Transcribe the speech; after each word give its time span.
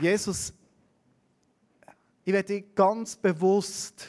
Jesus, 0.00 0.52
ich 2.24 2.32
werde 2.32 2.54
dich 2.54 2.74
ganz 2.74 3.16
bewusst, 3.16 4.06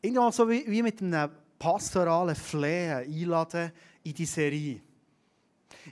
irgendwann 0.00 0.32
so 0.32 0.48
wie, 0.48 0.64
wie 0.66 0.82
mit 0.82 1.00
einem 1.02 1.30
pastoralen 1.58 2.36
Flehen 2.36 2.98
einladen 2.98 3.72
in 4.04 4.14
die 4.14 4.26
Serie. 4.26 4.80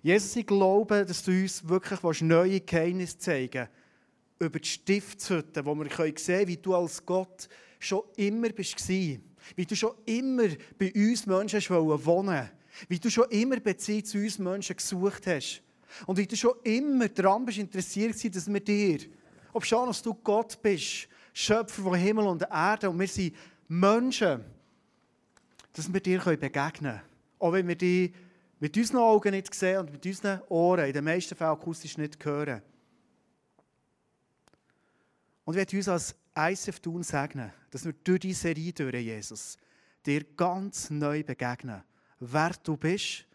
Jesus, 0.03 0.37
ich 0.37 0.46
glaube, 0.46 1.04
dass 1.04 1.24
du 1.24 1.32
uns 1.32 1.66
wirklich 1.66 2.22
neue 2.22 2.61
Geheimnisse 2.61 3.19
zeigen 3.19 3.69
über 4.38 4.58
die 4.60 4.69
Stiftshütte, 4.69 5.65
wo 5.65 5.74
wir 5.74 5.90
sehen 5.90 6.15
können, 6.15 6.49
wie 6.49 6.56
du 6.56 6.74
als 6.74 7.04
Gott 7.04 7.49
schon 7.78 8.03
immer 8.17 8.51
bist, 8.51 8.88
wie 8.88 9.67
du 9.67 9.74
schon 9.74 9.94
immer 10.06 10.49
bei 10.78 10.92
uns 10.94 11.26
Menschen 11.26 11.69
wohnen 11.69 12.51
wie 12.88 12.99
du 12.99 13.10
schon 13.10 13.28
immer 13.31 13.58
Beziehung 13.58 14.04
zu 14.04 14.19
uns 14.19 14.38
Menschen 14.38 14.76
gesucht 14.76 15.26
hast 15.26 15.62
und 16.07 16.16
wie 16.16 16.27
du 16.27 16.37
schon 16.37 16.55
immer 16.62 17.09
daran 17.09 17.45
bist 17.45 17.59
interessiert 17.59 18.15
warst, 18.15 18.37
dass 18.37 18.52
wir 18.52 18.61
dir, 18.61 19.01
ob 19.52 19.65
schon, 19.65 19.87
dass 19.87 20.02
du 20.02 20.14
Gott 20.14 20.60
bist, 20.62 21.09
Schöpfer 21.33 21.83
von 21.83 21.95
Himmel 21.95 22.27
und 22.27 22.42
Erde 22.42 22.91
und 22.91 22.98
wir 22.98 23.09
sind 23.09 23.34
Menschen, 23.69 24.45
dass 25.73 25.92
wir 25.92 26.00
dir 26.00 26.19
begegnen 26.20 26.73
können. 26.73 27.00
Auch 27.38 27.52
wenn 27.52 27.69
wir 27.69 27.77
dich 27.77 28.12
mit 28.59 28.77
unseren 28.77 28.98
Augen 28.98 29.30
nicht 29.30 29.55
sehen 29.55 29.78
und 29.78 29.92
mit 29.92 30.05
unseren 30.05 30.41
Ohren 30.48 30.87
in 30.87 30.92
den 30.92 31.05
meisten 31.05 31.34
Fällen 31.34 31.52
akustisch 31.52 31.97
nicht 31.97 32.22
hören. 32.25 32.62
Und 35.45 35.56
wir 35.56 35.66
uns 35.72 35.88
als 35.88 36.14
ICF 36.36 36.80
tun 36.80 37.02
segnen, 37.02 37.52
dass 37.70 37.84
wir 37.84 37.92
durch 37.92 38.20
diese 38.20 38.41
Serie 38.41 38.72
durch, 38.72 38.95
Jesus, 38.95 39.56
dir 40.05 40.25
ganz 40.36 40.91
neu 40.91 41.22
begegnen. 41.25 41.83
Wer 42.20 42.52
du 42.62 42.77
bist, 42.77 43.27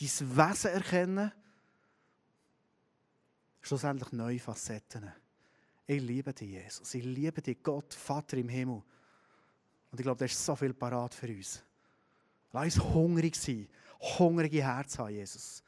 dein 0.00 0.36
Wesen 0.36 0.70
erkennen, 0.70 1.32
schlussendlich 3.62 4.12
neue 4.12 4.38
Facetten. 4.38 5.10
Ich 5.86 6.02
liebe 6.02 6.32
dich, 6.32 6.50
Jesus. 6.50 6.94
Ich 6.94 7.04
liebe 7.04 7.40
dich, 7.40 7.62
Gott, 7.62 7.94
Vater 7.94 8.36
im 8.36 8.48
Himmel. 8.48 8.82
Und 9.90 9.98
ich 9.98 10.02
glaube, 10.02 10.18
da 10.18 10.24
ist 10.24 10.44
so 10.44 10.54
viel 10.54 10.74
parat 10.74 11.14
für 11.14 11.28
uns. 11.28 11.62
Lass 12.52 12.76
uns 12.76 12.84
hungrig 12.84 13.36
sein, 13.36 13.68
hungrige 14.18 14.62
Herz 14.62 14.98
haben, 14.98 15.14
Jesus. 15.14 15.62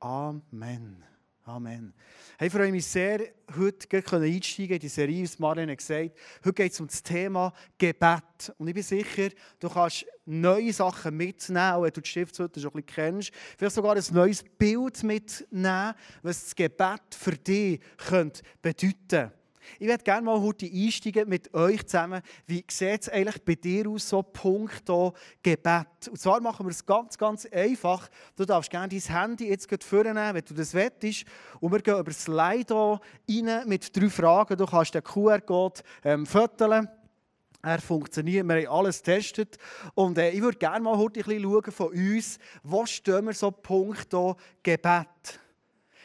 Amen. 0.00 1.04
Amen. 1.48 1.94
Hey, 2.40 2.50
freue 2.50 2.72
mich 2.72 2.84
sehr, 2.86 3.20
heute 3.56 3.86
einsteigen 4.16 4.74
in 4.74 4.80
die 4.80 4.88
Serie, 4.88 5.22
wie 5.22 5.30
Marlene 5.38 5.76
gesagt. 5.76 6.10
Heute 6.44 6.52
geht 6.52 6.72
es 6.72 6.80
um 6.80 6.88
das 6.88 7.00
Thema 7.00 7.52
Gebet. 7.78 8.52
Und 8.58 8.66
ich 8.66 8.74
bin 8.74 8.82
sicher, 8.82 9.28
du 9.60 9.68
kannst 9.68 10.06
neue 10.24 10.72
Sachen 10.72 11.16
mitnehmen, 11.16 11.82
wenn 11.82 11.92
du 11.92 12.00
die 12.00 12.08
Stiftshütte 12.08 12.58
schon 12.58 12.72
ein 12.72 12.82
bisschen 12.82 12.86
kennst. 12.96 13.30
Vielleicht 13.56 13.76
sogar 13.76 13.94
ein 13.94 14.02
neues 14.10 14.42
Bild 14.42 15.04
mitnehmen, 15.04 15.94
was 16.20 16.42
das 16.42 16.56
Gebet 16.56 17.14
für 17.16 17.36
dich 17.36 17.80
bedeuten 18.60 18.96
könnte. 19.08 19.32
Ich 19.78 19.86
würde 19.86 20.04
gerne 20.04 20.22
mal 20.22 20.40
heute 20.40 20.66
einsteigen 20.66 21.28
mit 21.28 21.52
euch 21.54 21.86
zusammen. 21.86 22.22
Wie 22.46 22.64
sieht 22.70 23.02
es 23.02 23.08
eigentlich 23.08 23.42
bei 23.44 23.54
dir 23.54 23.88
aus, 23.88 24.08
so 24.08 24.22
Punkt 24.22 24.84
Gebet? 25.42 26.08
Und 26.08 26.18
zwar 26.18 26.40
machen 26.40 26.66
wir 26.66 26.70
es 26.70 26.84
ganz, 26.84 27.18
ganz 27.18 27.46
einfach. 27.46 28.08
Du 28.36 28.44
darfst 28.44 28.70
gerne 28.70 28.88
dein 28.88 29.00
Handy 29.00 29.48
jetzt 29.48 29.68
vornehmen, 29.84 30.34
wenn 30.34 30.44
du 30.44 30.54
das 30.54 30.74
wettest. 30.74 31.24
Und 31.60 31.72
wir 31.72 31.80
gehen 31.80 31.98
über 31.98 32.10
das 32.10 32.24
Slide 32.24 32.74
rein 32.74 33.68
mit 33.68 33.96
drei 33.96 34.08
Fragen. 34.08 34.56
Du 34.56 34.66
kannst 34.66 34.94
den 34.94 35.02
QR-Code 35.02 35.80
ähm, 36.04 36.26
fotografieren. 36.26 36.88
Er 37.62 37.80
funktioniert, 37.80 38.46
wir 38.46 38.54
haben 38.54 38.68
alles 38.68 39.02
getestet. 39.02 39.58
Und 39.94 40.18
äh, 40.18 40.30
ich 40.30 40.40
würde 40.40 40.56
gerne 40.56 40.80
mal 40.80 40.96
heute 40.96 41.18
ein 41.18 41.24
bisschen 41.24 41.42
schauen 41.42 41.72
von 41.72 41.88
uns, 41.88 42.38
wo 42.62 42.86
stehen 42.86 43.24
wir 43.24 43.32
so 43.32 43.50
Punkt 43.50 44.14
Gebet? 44.62 45.40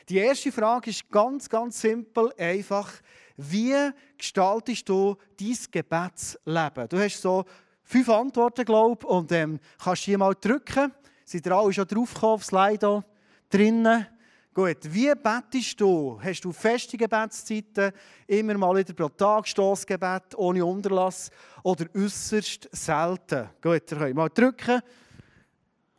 Die 0.09 0.17
erste 0.17 0.51
Frage 0.51 0.89
ist 0.89 1.09
ganz, 1.11 1.47
ganz 1.47 1.79
simpel, 1.79 2.33
einfach. 2.37 2.91
Wie 3.37 3.91
gestaltest 4.17 4.87
du 4.87 5.15
dein 5.39 5.57
Gebetsleben? 5.71 6.87
Du 6.89 6.99
hast 6.99 7.21
so 7.21 7.45
fünf 7.83 8.09
Antworten, 8.09 8.65
glaube 8.65 8.99
ich, 9.01 9.07
und 9.07 9.31
ähm, 9.31 9.59
kannst 9.83 10.07
die 10.07 10.17
mal 10.17 10.35
drücken. 10.39 10.91
Sind 11.25 11.45
ihr 11.45 11.51
alle 11.51 11.73
schon 11.73 11.87
draufgekommen 11.87 12.35
auf 12.35 12.45
Slide 12.45 13.03
drinnen? 13.49 14.07
Gut, 14.53 14.79
wie 14.83 15.13
betest 15.15 15.79
du? 15.79 16.19
Hast 16.21 16.43
du 16.43 16.51
feste 16.51 16.97
Gebetszeiten, 16.97 17.93
immer 18.27 18.57
mal 18.57 18.75
wieder 18.75 18.93
pro 18.93 19.07
Tag 19.07 19.47
Stossgebet, 19.47 20.35
ohne 20.35 20.65
Unterlass 20.65 21.31
oder 21.63 21.85
äußerst 21.95 22.67
selten? 22.69 23.49
Gut, 23.61 23.89
ihr 23.89 23.97
könnt 23.97 24.15
mal 24.15 24.27
drücken, 24.27 24.81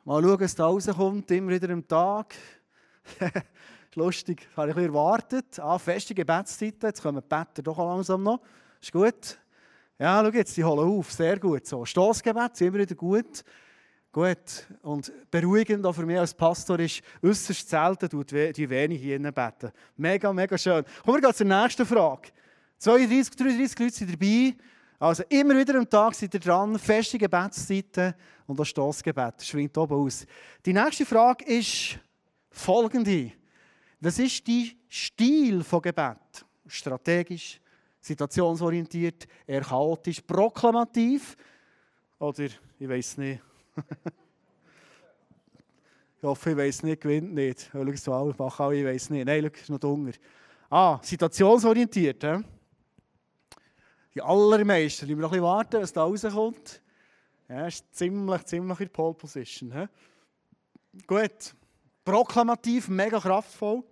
mal 0.05 0.23
schauen, 0.23 0.41
was 0.41 0.55
da 0.55 0.67
rauskommt, 0.67 1.31
immer 1.31 1.53
wieder 1.53 1.71
am 1.71 1.89
Tag. 1.89 2.35
lustig, 3.97 4.47
das 4.49 4.57
habe 4.57 4.71
ich 4.71 4.77
ein 4.77 4.85
erwartet. 4.85 5.59
Ah, 5.59 5.79
feste 5.79 6.15
Gebetszeiten, 6.15 6.89
jetzt 6.89 7.03
kommen 7.03 7.23
die 7.23 7.29
Better 7.29 7.63
doch 7.63 7.79
langsam 7.79 8.23
noch. 8.23 8.41
Ist 8.81 8.93
gut. 8.93 9.39
Ja, 9.99 10.23
schau 10.25 10.31
jetzt, 10.33 10.57
die 10.57 10.65
holen 10.65 10.99
auf, 10.99 11.13
sehr 11.13 11.39
gut. 11.39 11.67
So, 11.67 11.85
Stossgebet, 11.85 12.61
immer 12.61 12.79
wieder 12.79 12.95
gut. 12.95 13.45
Gut. 14.11 14.67
Und 14.83 15.13
beruhigend 15.31 15.87
auch 15.87 15.95
für 15.95 16.05
mich 16.05 16.19
als 16.19 16.35
Pastor 16.35 16.79
ist, 16.81 17.03
äußerst 17.23 17.69
selten 17.69 18.11
tut 18.11 18.31
die 18.31 18.69
wenig 18.69 19.01
hier 19.01 19.19
beten. 19.19 19.71
Mega, 19.97 20.33
mega 20.33 20.59
schön. 20.59 20.85
Kommen 21.05 21.23
wir 21.23 21.33
zur 21.33 21.47
nächsten 21.47 21.87
Frage. 21.87 22.29
32, 22.79 23.37
33 23.37 23.79
Leute 23.79 23.95
sind 23.95 24.13
dabei. 24.13 24.55
Also 24.99 25.23
immer 25.31 25.57
wieder 25.57 25.77
am 25.77 25.89
Tag 25.89 26.15
seid 26.15 26.35
ihr 26.35 26.41
dran, 26.41 26.79
feste 26.79 27.19
Gebetszeiten 27.19 28.15
und 28.47 28.59
das 28.59 28.69
Stossgebet. 28.69 29.43
Schwingt 29.43 29.77
oben 29.79 29.95
aus. 29.95 30.27
Die 30.65 30.73
nächste 30.73 31.07
Frage 31.07 31.45
ist 31.45 31.99
folgende. 32.51 33.33
Was 34.05 34.19
ist 34.19 34.49
dein 34.49 34.73
Stil 34.89 35.63
von 35.63 35.81
Gebet? 35.81 36.45
Strategisch, 36.67 37.61
situationsorientiert, 38.01 39.29
eher 39.47 39.61
chaotisch, 39.61 40.21
proklamativ 40.21 41.37
oder 42.19 42.49
ich 42.81 42.89
weiß 42.89 43.19
nicht. 43.19 43.41
ich 46.17 46.23
hoffe, 46.25 46.51
ich 46.51 46.57
weiß 46.57 46.83
nicht, 46.83 47.01
gewinnt 47.01 47.33
nicht. 47.33 47.71
Schau 47.71 47.95
so 47.95 48.13
alle, 48.13 48.35
mach 48.37 48.59
alle, 48.59 48.77
ich 48.77 48.85
weiß 48.85 49.11
nicht. 49.11 49.25
Nein, 49.25 49.45
schau, 49.45 49.61
ist 49.61 49.71
noch 49.71 49.79
dunger. 49.79 50.13
Ah, 50.69 50.99
situationsorientiert. 51.01 52.25
He? 52.25 52.45
Die 54.17 54.21
allermeisten, 54.21 55.07
die 55.07 55.15
wir 55.15 55.23
noch 55.23 55.31
ein 55.31 55.39
bisschen 55.39 55.45
warten, 55.45 55.81
was 55.81 55.93
da 55.93 56.03
rauskommt. 56.03 56.83
Ja, 57.49 57.69
ist 57.69 57.85
ziemlich, 57.95 58.45
ziemlich 58.47 58.81
in 58.81 58.91
Pole 58.91 59.15
Position. 59.15 59.73
He? 59.73 59.87
Gut. 61.07 61.55
Proklamativ, 62.05 62.89
mega 62.89 63.21
kraftvoll. 63.21 63.85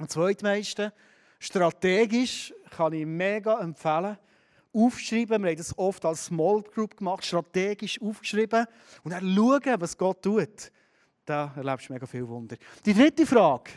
Und 0.00 0.10
zweitmeiste, 0.10 0.92
strategisch 1.38 2.52
kann 2.70 2.92
ich 2.92 3.06
mega 3.06 3.60
empfehlen. 3.60 4.18
Aufschreiben, 4.72 5.42
wir 5.42 5.50
haben 5.50 5.56
das 5.56 5.78
oft 5.78 6.04
als 6.04 6.26
Small 6.26 6.62
Group 6.62 6.96
gemacht, 6.96 7.24
strategisch 7.24 8.00
aufgeschrieben 8.02 8.66
und 9.04 9.12
dann 9.12 9.34
schauen, 9.34 9.80
was 9.80 9.96
Gott 9.96 10.22
tut. 10.22 10.72
Da 11.24 11.52
erlebst 11.56 11.88
du 11.88 11.92
mega 11.92 12.06
viel 12.06 12.26
Wunder. 12.26 12.56
Die 12.84 12.92
dritte 12.92 13.24
Frage 13.24 13.70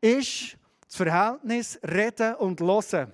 ist 0.00 0.56
das 0.86 0.96
Verhältnis 0.96 1.78
Reden 1.84 2.34
und 2.34 2.60
Hören. 2.60 3.12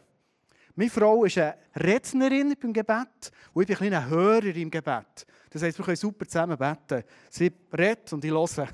Meine 0.74 0.90
Frau 0.90 1.24
ist 1.24 1.36
eine 1.36 1.56
Rednerin 1.76 2.56
beim 2.58 2.72
Gebet 2.72 3.30
und 3.52 3.68
ich 3.68 3.78
bin 3.78 3.92
ein 3.92 4.08
Hörer 4.08 4.56
im 4.56 4.70
Gebet. 4.70 5.26
Das 5.50 5.62
heisst, 5.62 5.78
wir 5.78 5.84
können 5.84 5.96
super 5.96 6.26
zusammen 6.26 6.56
beten. 6.56 7.04
Sie 7.28 7.52
redet 7.76 8.12
und 8.14 8.24
ich 8.24 8.30
höre. 8.30 8.46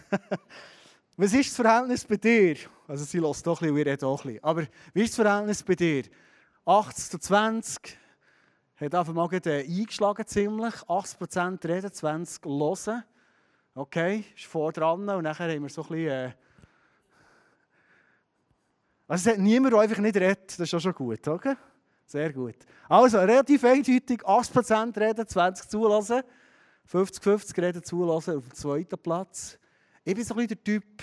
Was 1.16 1.32
ist 1.32 1.50
das 1.50 1.56
Verhältnis 1.56 2.04
bei 2.04 2.16
dir? 2.16 2.56
Also 2.86 3.04
sie 3.04 3.18
lässt 3.18 3.46
doch 3.46 3.60
ein 3.60 3.68
bisschen, 3.68 3.76
wir 3.76 3.86
reden 3.86 4.04
auch 4.04 4.24
ein 4.24 4.32
bisschen. 4.32 4.44
Aber 4.44 4.66
wie 4.94 5.02
ist 5.02 5.18
das 5.18 5.26
Verhältnis 5.26 5.62
bei 5.62 5.74
dir? 5.74 6.04
80 6.64 7.10
zu 7.10 7.18
20 7.18 7.98
hat 8.76 8.94
einfach 8.94 9.12
mal 9.12 9.28
eingeschlagen 9.32 10.26
ziemlich. 10.26 10.74
80% 10.74 11.68
reden, 11.68 11.92
20 11.92 12.44
hören. 12.44 13.04
Okay, 13.74 14.24
ist 14.34 14.46
vor 14.46 14.72
dran 14.72 15.08
und 15.08 15.22
nachher 15.24 15.50
haben 15.52 15.62
wir 15.62 15.68
so 15.68 15.82
ein 15.82 15.88
bisschen... 15.88 16.08
Äh 16.08 16.32
also 19.08 19.30
es 19.30 19.36
hat 19.36 19.42
niemand, 19.42 19.72
der 19.72 19.80
einfach 19.80 19.98
nicht 19.98 20.16
redet. 20.16 20.50
Das 20.50 20.60
ist 20.60 20.74
auch 20.74 20.80
schon 20.80 20.94
gut, 20.94 21.26
okay? 21.28 21.54
Sehr 22.06 22.32
gut. 22.32 22.56
Also, 22.88 23.18
relativ 23.18 23.64
eindeutig, 23.64 24.22
80% 24.22 24.98
reden, 24.98 25.26
20 25.26 25.68
zulassen. 25.68 26.22
50-50 26.90 27.62
reden, 27.62 27.82
zulassen 27.82 28.38
auf 28.38 28.44
dem 28.44 28.54
zweiten 28.54 28.98
Platz. 28.98 29.58
Ich 30.04 30.14
bin 30.14 30.24
so 30.24 30.34
ein 30.34 30.46
bisschen 30.46 30.48
der 30.48 30.64
Typ, 30.64 31.02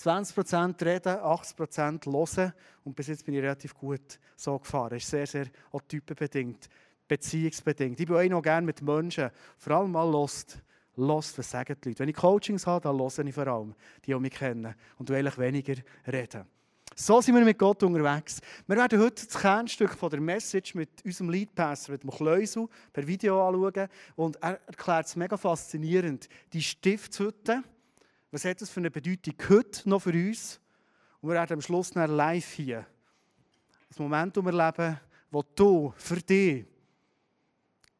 20% 0.00 0.84
reden, 0.84 1.18
80% 1.18 2.06
hören. 2.06 2.52
Und 2.84 2.96
bis 2.96 3.08
jetzt 3.08 3.24
bin 3.24 3.34
ich 3.34 3.42
relativ 3.42 3.74
gut 3.74 4.18
so 4.36 4.58
gefahren. 4.58 4.90
Das 4.90 5.02
ist 5.02 5.10
sehr, 5.10 5.26
sehr 5.26 5.46
auch 5.72 5.82
typenbedingt, 5.82 6.68
beziehungsbedingt. 7.06 8.00
Ich 8.00 8.06
bin 8.06 8.16
auch 8.16 8.36
noch 8.36 8.42
gerne 8.42 8.66
mit 8.66 8.80
Menschen, 8.80 9.30
vor 9.58 9.76
allem 9.76 9.92
mal 9.92 10.10
lost. 10.10 10.58
Lost, 10.96 11.38
was 11.38 11.50
sagen 11.50 11.76
die 11.82 11.90
Leute. 11.90 12.00
Wenn 12.00 12.08
ich 12.08 12.16
Coachings 12.16 12.66
habe, 12.66 12.82
dann 12.82 12.98
höre 12.98 13.24
ich 13.24 13.34
vor 13.34 13.46
allem, 13.46 13.74
die 14.04 14.14
auch 14.14 14.20
mich 14.20 14.32
kennen. 14.34 14.74
Und 14.98 15.10
eigentlich 15.10 15.38
weniger 15.38 15.74
reden. 16.06 16.46
So 16.96 17.20
sind 17.20 17.34
wir 17.34 17.44
mit 17.44 17.58
Gott 17.58 17.82
unterwegs. 17.82 18.40
Wir 18.66 18.76
werden 18.76 19.00
heute 19.00 19.24
das 19.24 19.40
Kernstück 19.40 19.94
von 19.94 20.10
der 20.10 20.20
Message 20.20 20.74
mit 20.74 21.02
unserem 21.04 21.30
Leadpastor, 21.30 21.92
mit 21.92 22.02
dem 22.02 22.10
Kleusel, 22.10 22.68
per 22.92 23.06
Video 23.06 23.46
anschauen. 23.46 23.88
Und 24.16 24.36
er 24.42 24.60
erklärt 24.66 25.06
es 25.06 25.16
mega 25.16 25.36
faszinierend. 25.36 26.28
Die 26.52 26.62
Stiftshütte, 26.62 27.62
was 28.30 28.44
hat 28.44 28.60
das 28.60 28.70
für 28.70 28.80
eine 28.80 28.90
Bedeutung 28.90 29.34
heute 29.48 29.88
noch 29.88 30.00
für 30.00 30.12
uns? 30.12 30.60
Und 31.20 31.30
wir 31.30 31.34
werden 31.34 31.54
am 31.54 31.60
Schluss 31.60 31.90
dann 31.90 32.10
live 32.10 32.52
hier 32.52 32.78
ein 32.78 34.02
Momentum 34.02 34.46
erleben, 34.46 35.00
wo 35.30 35.42
du 35.42 35.92
für 35.96 36.16
dich 36.16 36.64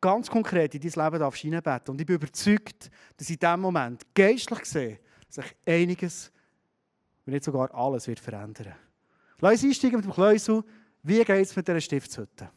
ganz 0.01 0.31
konkret 0.31 0.75
in 0.75 0.81
dein 0.81 1.05
Leben 1.05 1.19
darfst. 1.19 1.89
Und 1.89 2.01
ich 2.01 2.07
bin 2.07 2.17
überzeugt, 2.17 2.91
dass 3.17 3.29
in 3.29 3.39
diesem 3.39 3.61
Moment, 3.61 4.07
geistlich 4.15 4.61
gesehen, 4.61 4.99
sich 5.29 5.45
einiges, 5.67 6.33
wenn 7.25 7.35
nicht 7.35 7.45
sogar 7.45 7.75
alles, 7.75 8.07
wird 8.07 8.21
verändern. 8.21 8.75
Lass 9.41 9.53
uns 9.53 9.65
einsteigen 9.65 9.97
mit 9.97 10.05
dem 10.07 10.13
Kleusel. 10.13 10.65
Wie 11.03 11.25
geht 11.25 11.47
es 11.47 11.57
mit 11.57 11.67
dieser 11.67 11.81
Stiftshütte? 11.81 12.51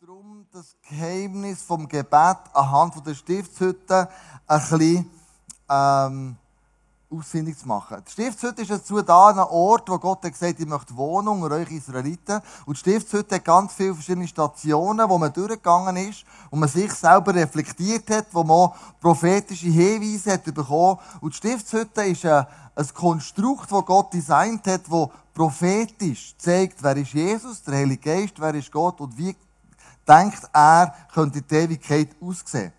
darum, 0.00 0.46
das 0.52 0.76
Geheimnis 0.88 1.62
vom 1.62 1.88
Gebet 1.88 2.36
anhand 2.52 3.04
der 3.04 3.14
Stiftshütte 3.14 4.08
ein 4.46 4.60
bisschen 4.60 5.10
ähm, 5.68 6.36
ausfindig 7.10 7.56
zu 7.56 7.68
machen. 7.68 8.02
Die 8.06 8.10
Stiftshütte 8.10 8.62
ist 8.62 8.70
dazu 8.70 9.00
da, 9.00 9.28
ein 9.28 9.38
Ort, 9.38 9.88
wo 9.88 9.98
Gott 9.98 10.24
hat 10.24 10.32
gesagt 10.32 10.58
ich 10.58 10.66
möchte 10.66 10.96
wohnen 10.96 11.28
unter 11.28 11.54
euch 11.54 11.70
Israeliten. 11.70 12.40
Und 12.64 12.76
die 12.76 12.80
Stiftshütte 12.80 13.36
hat 13.36 13.44
ganz 13.44 13.74
viele 13.74 13.94
verschiedene 13.94 14.26
Stationen, 14.26 15.08
wo 15.08 15.18
man 15.18 15.32
durchgegangen 15.32 15.96
ist, 15.96 16.24
wo 16.50 16.56
man 16.56 16.68
sich 16.68 16.92
selber 16.92 17.34
reflektiert 17.34 18.10
hat, 18.10 18.26
wo 18.32 18.42
man 18.42 18.70
prophetische 19.00 19.68
Hinweise 19.68 20.32
hat 20.32 20.44
bekommen. 20.44 20.98
Und 21.20 21.32
die 21.32 21.36
Stiftshütte 21.36 22.02
ist 22.02 22.24
ein, 22.26 22.46
ein 22.74 22.94
Konstrukt, 22.94 23.70
das 23.70 23.84
Gott 23.84 24.12
designt 24.12 24.66
hat, 24.66 24.82
das 24.90 25.08
prophetisch 25.32 26.34
zeigt, 26.38 26.82
wer 26.82 26.96
ist 26.96 27.12
Jesus, 27.12 27.62
der 27.62 27.74
Heilige 27.74 28.02
Geist, 28.02 28.34
wer 28.38 28.54
ist 28.54 28.72
Gott 28.72 29.00
und 29.00 29.16
wie 29.16 29.36
denkt 30.08 30.48
er, 30.52 30.94
könnte 31.12 31.42
die 31.42 31.54
Ewigkeit 31.54 32.08
aussehen. 32.20 32.72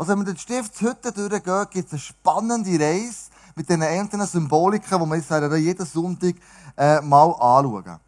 Also 0.00 0.12
wenn 0.12 0.20
man 0.20 0.24
durch 0.24 0.38
die 0.38 0.54
Stiftshütte 0.54 1.12
durchgeht, 1.12 1.70
gibt 1.72 1.88
es 1.88 1.92
eine 1.92 1.98
spannende 1.98 2.82
Reise, 2.82 3.28
mit 3.54 3.68
den 3.68 3.82
einzelnen 3.82 4.26
Symboliken, 4.26 4.98
die 4.98 5.06
wir 5.06 5.16
jetzt 5.16 5.30
jeden 5.62 5.84
Sonntag 5.84 6.36
äh, 6.74 7.02
mal 7.02 7.32
anschauen. 7.32 8.00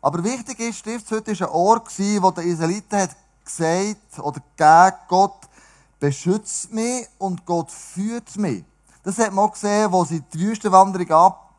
Aber 0.00 0.24
wichtig 0.24 0.58
ist, 0.60 0.78
Stiftshütte 0.78 1.38
war 1.38 1.48
ein 1.48 1.54
Ort, 1.54 1.98
wo 1.98 2.30
der 2.30 2.44
Israeliten 2.44 2.98
hat 2.98 3.10
gesagt 3.44 4.18
oder 4.20 4.40
gegeben, 4.56 4.96
Gott 5.06 5.36
beschützt 6.00 6.72
mich 6.72 7.06
und 7.18 7.44
Gott 7.44 7.70
führt 7.70 8.34
mich. 8.38 8.64
Das 9.02 9.18
hat 9.18 9.34
man 9.34 9.44
auch 9.44 9.52
gesehen, 9.52 9.92
wo 9.92 10.02
sie 10.06 10.22
die 10.32 10.40
Wüstenwanderung 10.40 11.10
ab, 11.10 11.50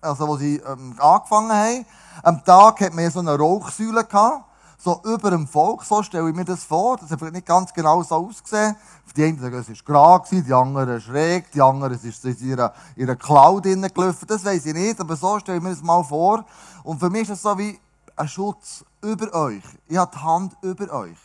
also 0.00 0.26
wo 0.26 0.38
sie 0.38 0.56
ähm, 0.56 0.94
angefangen 0.98 1.52
haben. 1.52 1.86
Am 2.22 2.42
Tag 2.46 2.80
hat 2.80 2.94
man 2.94 3.10
so 3.10 3.18
eine 3.18 3.38
Rauchsäule 3.38 4.04
gehabt 4.04 4.53
so 4.78 5.00
über 5.04 5.30
dem 5.30 5.46
Volk, 5.46 5.84
so 5.84 6.02
stelle 6.02 6.28
ich 6.28 6.34
mir 6.34 6.44
das 6.44 6.64
vor. 6.64 6.96
Das 6.96 7.10
hat 7.10 7.18
vielleicht 7.18 7.34
nicht 7.34 7.46
ganz 7.46 7.72
genau 7.72 8.02
so 8.02 8.16
ausgesehen. 8.16 8.76
Die 9.16 9.24
einen 9.24 9.38
sagen, 9.38 9.54
es 9.54 9.68
war 9.68 10.18
gerade, 10.20 10.42
die 10.42 10.52
anderen 10.52 11.00
schräg, 11.00 11.50
die 11.52 11.62
anderen 11.62 11.92
ist 11.92 12.24
in 12.24 12.36
ihrer, 12.48 12.74
ihrer 12.96 13.16
Cloud 13.16 13.62
gelaufen. 13.62 14.26
Das 14.26 14.44
weiß 14.44 14.66
ich 14.66 14.74
nicht, 14.74 15.00
aber 15.00 15.16
so 15.16 15.38
stelle 15.38 15.58
ich 15.58 15.64
mir 15.64 15.70
das 15.70 15.82
mal 15.82 16.02
vor. 16.02 16.44
Und 16.82 16.98
für 16.98 17.10
mich 17.10 17.22
ist 17.22 17.30
das 17.30 17.42
so 17.42 17.56
wie 17.56 17.78
ein 18.16 18.28
Schutz 18.28 18.84
über 19.02 19.32
euch. 19.34 19.62
Ich 19.88 19.96
habe 19.96 20.10
die 20.14 20.22
Hand 20.22 20.56
über 20.62 20.92
euch. 20.92 21.16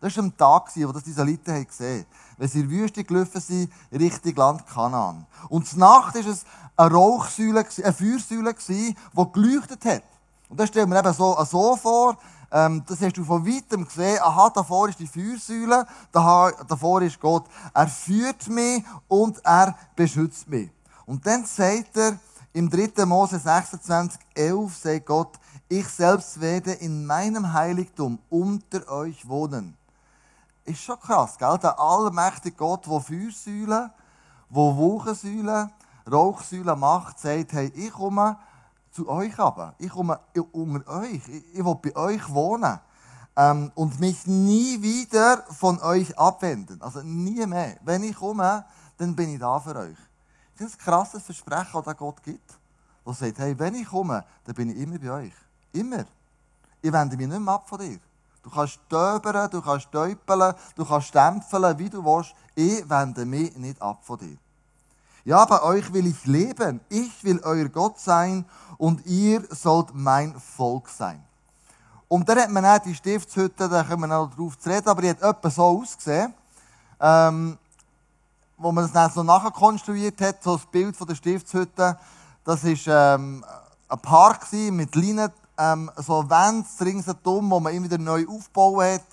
Das 0.00 0.16
war 0.16 0.24
ein 0.24 0.36
Tag, 0.36 0.70
wo 0.74 0.92
das 0.92 1.04
die 1.04 1.10
Israeliten 1.10 1.66
gesehen 1.66 2.00
haben. 2.00 2.06
Wenn 2.36 2.48
sie 2.48 2.60
in 2.60 2.68
die 2.68 2.74
Wüste 2.74 3.04
gelaufen 3.04 3.40
sind, 3.40 3.72
Richtung 3.92 4.34
Land 4.34 4.66
Kanaan. 4.66 5.26
Und 5.48 5.66
zur 5.66 5.78
Nacht 5.78 6.14
war 6.14 6.26
es 6.26 6.44
eine 6.76 6.94
Rauchsäule, 6.94 7.64
eine 7.82 7.92
Feuersäule, 7.92 8.54
die 8.54 8.94
geleuchtet 9.32 9.84
hat. 9.84 10.02
Und 10.48 10.60
das 10.60 10.68
stellen 10.68 10.90
wir 10.90 10.98
eben 10.98 11.12
so, 11.14 11.42
so 11.44 11.76
vor, 11.76 12.18
ähm, 12.54 12.84
das 12.86 13.00
hast 13.02 13.16
du 13.16 13.24
von 13.24 13.44
weitem 13.44 13.84
gesehen. 13.84 14.20
Aha, 14.22 14.48
davor 14.48 14.88
ist 14.88 15.00
die 15.00 15.08
Feuersäule, 15.08 15.84
davor 16.12 17.02
ist 17.02 17.20
Gott. 17.20 17.46
Er 17.74 17.88
führt 17.88 18.46
mich 18.48 18.84
und 19.08 19.44
er 19.44 19.76
beschützt 19.96 20.48
mich. 20.48 20.70
Und 21.04 21.26
dann 21.26 21.44
sagt 21.44 21.96
er 21.96 22.16
im 22.52 22.70
3. 22.70 23.04
Mose 23.04 23.40
26, 23.40 24.20
11, 24.36 24.76
sagt 24.76 25.06
Gott, 25.06 25.32
ich 25.68 25.88
selbst 25.88 26.40
werde 26.40 26.72
in 26.74 27.04
meinem 27.04 27.52
Heiligtum 27.52 28.20
unter 28.30 28.88
euch 28.88 29.28
wohnen. 29.28 29.76
Ist 30.64 30.80
schon 30.80 31.00
krass, 31.00 31.36
gell? 31.36 31.58
Der 31.60 31.78
allmächtige 31.78 32.56
Gott, 32.56 32.86
der 32.86 33.00
Feuersäulen, 33.00 33.90
der 34.48 34.76
Wochensäulen, 34.76 35.72
Rauchsäulen 36.10 36.78
macht, 36.78 37.18
sagt, 37.18 37.52
hey, 37.52 37.72
ich 37.74 37.90
komme 37.90 38.38
zu 38.94 39.08
euch 39.08 39.38
aber. 39.38 39.74
Ich 39.78 39.90
komme 39.90 40.18
unter 40.52 41.00
euch. 41.00 41.20
Ich, 41.52 41.64
will 41.64 41.74
bei 41.82 41.94
euch 41.96 42.30
wohnen. 42.30 42.78
Ähm, 43.36 43.72
und 43.74 43.98
mich 43.98 44.26
nie 44.26 44.80
wieder 44.80 45.42
von 45.50 45.80
euch 45.80 46.16
abwenden. 46.16 46.80
Also 46.80 47.02
nie 47.02 47.44
mehr. 47.46 47.76
Wenn 47.82 48.04
ich 48.04 48.14
komme, 48.14 48.64
dann 48.96 49.16
bin 49.16 49.34
ich 49.34 49.40
da 49.40 49.58
für 49.58 49.74
euch. 49.74 49.96
Das 50.56 50.68
ist 50.68 50.78
ein 50.78 50.84
krasses 50.84 51.22
Versprechen, 51.24 51.82
das 51.84 51.96
Gott 51.96 52.22
gibt. 52.22 52.58
Der 53.04 53.12
sagt, 53.12 53.38
hey, 53.38 53.58
wenn 53.58 53.74
ich 53.74 53.88
komme, 53.88 54.24
dann 54.44 54.54
bin 54.54 54.70
ich 54.70 54.76
immer 54.76 54.98
bei 54.98 55.10
euch. 55.10 55.34
Immer. 55.72 56.04
Ich 56.80 56.92
wende 56.92 57.16
mich 57.16 57.26
nicht 57.26 57.40
mehr 57.40 57.54
ab 57.54 57.68
von 57.68 57.80
dir. 57.80 57.98
Du 58.44 58.50
kannst 58.50 58.74
stöbern, 58.74 59.50
du 59.50 59.60
kannst 59.60 59.90
täupeln, 59.90 60.54
du 60.76 60.84
kannst 60.84 61.08
stempeln, 61.08 61.78
wie 61.78 61.90
du 61.90 62.04
willst. 62.04 62.34
Ich 62.54 62.88
wende 62.88 63.24
mich 63.24 63.56
nicht 63.56 63.82
ab 63.82 63.98
von 64.04 64.18
dir. 64.18 64.36
Ja, 65.26 65.46
bei 65.46 65.62
euch 65.62 65.90
will 65.94 66.06
ich 66.06 66.26
leben. 66.26 66.80
Ich 66.90 67.24
will 67.24 67.40
euer 67.44 67.70
Gott 67.70 67.98
sein 67.98 68.44
und 68.76 69.06
ihr 69.06 69.42
sollt 69.48 69.94
mein 69.94 70.38
Volk 70.38 70.90
sein. 70.90 71.24
Und 72.08 72.28
dann 72.28 72.40
hat 72.40 72.50
man 72.50 72.66
auch 72.66 72.78
die 72.78 72.94
Stiftshütte, 72.94 73.70
da 73.70 73.84
können 73.84 74.02
wir 74.02 74.06
noch 74.06 74.34
drauf 74.34 74.58
zu 74.58 74.68
reden, 74.68 74.86
aber 74.86 75.00
die 75.00 75.08
hat 75.08 75.22
etwa 75.22 75.48
so 75.48 75.62
ausgesehen, 75.62 76.34
ähm, 77.00 77.56
wo 78.58 78.70
man 78.70 78.84
das 78.84 78.92
dann 78.92 79.10
so 79.10 79.22
nachkonstruiert 79.22 80.20
hat, 80.20 80.42
so 80.42 80.56
das 80.56 80.66
Bild 80.66 80.94
von 80.94 81.06
der 81.06 81.14
Stiftshütte. 81.14 81.98
Das 82.44 82.62
war 82.62 83.14
ähm, 83.14 83.42
ein 83.88 83.98
Park 84.00 84.52
mit 84.52 84.94
Leinen, 84.94 85.32
ähm, 85.56 85.90
so 85.96 86.28
Wände 86.28 86.68
ringsherum, 86.80 87.50
wo 87.50 87.60
man 87.60 87.72
immer 87.72 87.86
wieder 87.86 87.96
neu 87.98 88.26
aufgebaut 88.28 88.82
hat, 88.82 89.04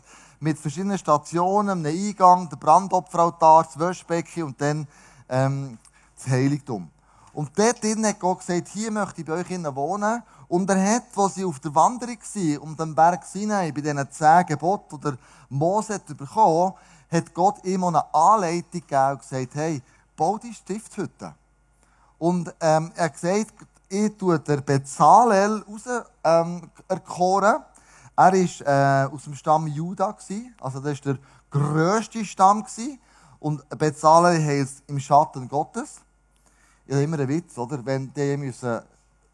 mit 0.42 0.60
verschiedenen 0.60 0.98
Stationen, 0.98 1.86
einem 1.86 2.08
Eingang, 2.08 2.50
der 2.50 2.58
Brandopferaltar, 2.58 3.64
das 3.64 3.80
Wäschbecken 3.80 4.44
und 4.44 4.60
dann 4.60 4.86
ähm, 5.30 5.78
das 6.24 6.32
Heiligtum. 6.32 6.90
Und 7.34 7.58
dort 7.58 7.82
drinnen 7.82 8.06
hat 8.06 8.20
Gott 8.20 8.40
gesagt, 8.40 8.68
hier 8.70 8.92
möchte 8.92 9.22
ich 9.22 9.28
bei 9.28 9.34
euch 9.34 9.50
wohnen. 9.50 10.22
Und 10.50 10.70
er 10.70 10.96
hat, 10.96 11.04
als 11.16 11.36
sie 11.36 11.46
auf 11.46 11.60
der 11.60 11.74
Wanderung 11.74 12.18
waren, 12.18 12.58
um 12.58 12.76
den 12.76 12.94
Berg 12.94 13.24
Sinai, 13.26 13.72
bei 13.72 13.82
diesen 13.82 14.12
zehn 14.12 14.46
Geboten, 14.46 14.98
die 14.98 15.02
der 15.02 15.18
Mose 15.50 15.94
hat 15.96 16.18
bekommen 16.18 16.74
hat 17.12 17.34
Gott 17.34 17.64
ihm 17.66 17.84
eine 17.84 18.14
Anleitung 18.14 18.72
gegeben 18.72 19.12
und 19.12 19.20
gesagt, 19.20 19.56
hey, 19.56 19.82
bau 20.16 20.38
die 20.38 20.54
Stiftshütte. 20.54 21.36
Und 22.18 22.54
ähm, 22.62 22.92
er 22.96 23.06
hat 23.06 23.14
gesagt, 23.14 23.54
ich 23.90 24.16
tue 24.18 24.40
der 24.40 24.62
Bezalel 24.62 25.64
raus 25.68 26.06
ähm, 26.24 26.70
erkoren. 26.88 27.64
Er 28.16 28.32
war 28.32 28.34
äh, 28.34 29.14
aus 29.14 29.24
dem 29.24 29.36
Stamm 29.36 29.68
Juda, 29.68 30.16
also 30.62 30.80
das 30.80 31.06
war 31.06 31.14
der 31.14 31.18
grösste 31.50 32.24
Stamm. 32.24 32.66
Und 33.40 33.68
Bezalel 33.78 34.42
heisst 34.46 34.84
im 34.88 35.00
Schatten 35.00 35.50
Gottes 35.50 36.02
ja 36.92 37.00
immer 37.00 37.20
ein 37.20 37.28
Witz, 37.28 37.58
oder? 37.58 37.84
Wenn 37.86 38.14
die 38.14 38.36
müssen 38.36 38.82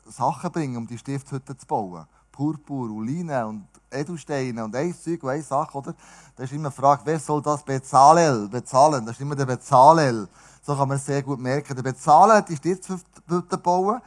Sachen 0.05 0.51
bringen, 0.51 0.77
um 0.77 0.87
die 0.87 0.97
Stifthütte 0.97 1.57
zu 1.57 1.65
bauen. 1.65 2.05
Purpur 2.31 2.91
und 2.91 3.07
Leine 3.07 3.47
und 3.47 3.67
Edelsteine 3.89 4.63
und 4.63 4.75
ein 4.75 4.93
Zeug 4.93 5.23
und 5.23 5.29
eine 5.29 5.41
Sache, 5.41 5.75
oder? 5.75 5.95
Da 6.35 6.43
ist 6.43 6.53
immer 6.53 6.69
die 6.69 6.75
Frage, 6.75 7.01
wer 7.05 7.19
soll 7.19 7.41
das 7.41 7.63
bezahlen? 7.63 8.47
bezahlen? 8.49 9.05
Das 9.05 9.15
ist 9.15 9.21
immer 9.21 9.35
der 9.35 9.47
Bezalel. 9.47 10.27
So 10.61 10.75
kann 10.75 10.87
man 10.87 10.97
es 10.97 11.05
sehr 11.05 11.23
gut 11.23 11.39
merken. 11.39 11.75
Der 11.75 11.81
Bezalel 11.81 12.35
hat 12.35 12.49
die 12.49 12.57
Stifthütte 12.57 13.57
bauen 13.57 14.01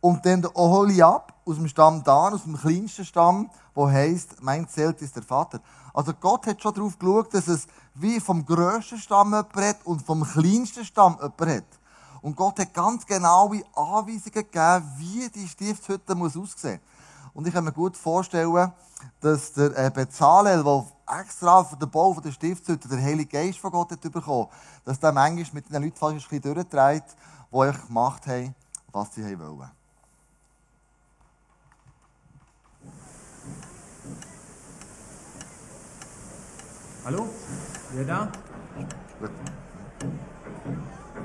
und 0.00 0.26
dann 0.26 0.42
der 0.42 0.56
Oholiab 0.56 1.32
aus 1.44 1.56
dem 1.56 1.68
Stamm 1.68 2.02
Dan, 2.02 2.34
aus 2.34 2.42
dem 2.42 2.56
kleinsten 2.56 3.04
Stamm, 3.04 3.48
wo 3.72 3.88
heißt, 3.88 4.42
mein 4.42 4.66
Zelt 4.68 5.00
ist 5.00 5.14
der 5.14 5.22
Vater. 5.22 5.60
Also 5.94 6.12
Gott 6.12 6.44
hat 6.46 6.60
schon 6.60 6.74
darauf 6.74 6.98
geschaut, 6.98 7.32
dass 7.32 7.46
es 7.46 7.68
wie 7.94 8.18
vom 8.18 8.44
grössten 8.44 8.98
Stamm 8.98 9.28
jemand 9.28 9.54
hat 9.54 9.76
und 9.84 10.02
vom 10.02 10.24
kleinsten 10.24 10.84
Stamm 10.84 11.16
jemand 11.20 11.40
hat. 11.40 11.85
Und 12.26 12.34
Gott 12.34 12.58
hat 12.58 12.74
ganz 12.74 13.06
genaue 13.06 13.62
Anweisungen 13.72 14.32
gegeben, 14.32 14.92
wie 14.96 15.28
die 15.28 15.46
Stiftshütte 15.46 16.12
muss 16.16 16.36
aussehen 16.36 16.80
muss. 16.80 17.32
Und 17.34 17.46
ich 17.46 17.54
kann 17.54 17.62
mir 17.62 17.70
gut 17.70 17.96
vorstellen, 17.96 18.72
dass 19.20 19.52
der 19.52 19.78
äh, 19.78 19.92
Bezalel, 19.94 20.64
der 20.64 20.86
extra 21.20 21.62
für 21.62 21.76
den 21.76 21.88
Bau 21.88 22.18
der 22.18 22.32
Stiftshütte 22.32 22.88
den 22.88 23.00
Heiligen 23.00 23.30
Geist 23.30 23.60
von 23.60 23.70
Gott 23.70 23.92
hat 23.92 24.00
bekommen, 24.00 24.48
dass 24.84 24.98
der 24.98 25.12
manchmal 25.12 25.46
mit 25.52 25.72
den 25.72 25.80
Leuten 25.80 25.96
fast 25.96 26.14
ein 26.14 26.16
bisschen 26.16 26.42
durchdreht, 26.42 27.04
die 27.52 27.56
euch 27.56 27.86
gemacht 27.86 28.26
haben, 28.26 28.56
was 28.90 29.14
sie 29.14 29.38
wollen. 29.38 29.70
Hallo? 37.04 37.28
Wer 37.92 38.04
da? 38.04 38.28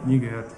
Nie 0.05 0.20
gehört. 0.20 0.50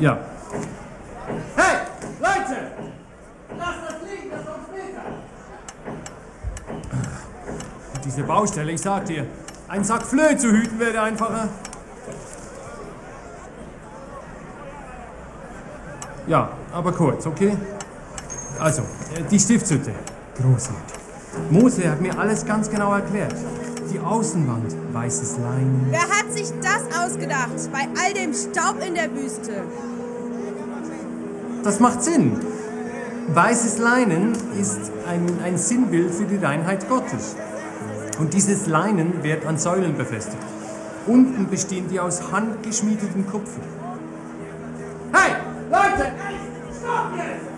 Ja. 0.00 0.18
Hey, 1.56 1.76
Leute! 2.18 2.56
Lass 3.58 3.74
das 3.86 4.10
liegen, 4.10 4.30
das 4.30 4.46
kommt 4.46 4.66
später! 4.68 5.02
Diese 8.02 8.22
Baustelle, 8.22 8.72
ich 8.72 8.80
sag 8.80 9.04
dir, 9.04 9.26
ein 9.68 9.84
Sack 9.84 10.06
Flöhe 10.06 10.38
zu 10.38 10.50
hüten 10.50 10.80
wäre 10.80 11.02
einfacher. 11.02 11.48
Ja, 16.26 16.48
aber 16.72 16.92
kurz, 16.92 17.26
okay? 17.26 17.54
Also, 18.58 18.80
äh, 19.14 19.22
die 19.30 19.38
Stiftshütte. 19.38 19.92
Großartig. 20.40 20.94
Mose 21.50 21.90
hat 21.90 22.00
mir 22.00 22.18
alles 22.18 22.46
ganz 22.46 22.70
genau 22.70 22.94
erklärt. 22.94 23.34
Die 23.90 23.98
Außenwand, 23.98 24.76
weißes 24.92 25.38
Leinen. 25.38 25.86
Wer 25.90 26.02
hat 26.02 26.32
sich 26.32 26.52
das 26.62 26.84
ausgedacht? 26.96 27.50
Bei 27.72 27.88
all 28.00 28.12
dem 28.14 28.32
Staub 28.32 28.76
in 28.86 28.94
der 28.94 29.12
Wüste. 29.12 29.64
Das 31.64 31.80
macht 31.80 32.04
Sinn. 32.04 32.36
Weißes 33.34 33.78
Leinen 33.78 34.32
ist 34.60 34.92
ein, 35.08 35.26
ein 35.44 35.58
Sinnbild 35.58 36.14
für 36.14 36.24
die 36.24 36.36
Reinheit 36.36 36.88
Gottes. 36.88 37.34
Und 38.20 38.32
dieses 38.32 38.66
Leinen 38.66 39.24
wird 39.24 39.44
an 39.44 39.58
Säulen 39.58 39.96
befestigt. 39.96 40.38
Unten 41.06 41.48
bestehen 41.48 41.88
die 41.88 41.98
aus 41.98 42.30
handgeschmiedetem 42.30 43.26
Kupfer. 43.26 43.62
Hey, 45.12 45.32
Leute! 45.68 46.12
Stopp 46.78 47.16
jetzt! 47.16 47.50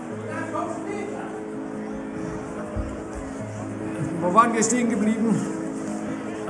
Wo 4.21 4.33
waren 4.33 4.53
wir 4.53 4.63
stehen 4.63 4.89
geblieben? 4.89 5.62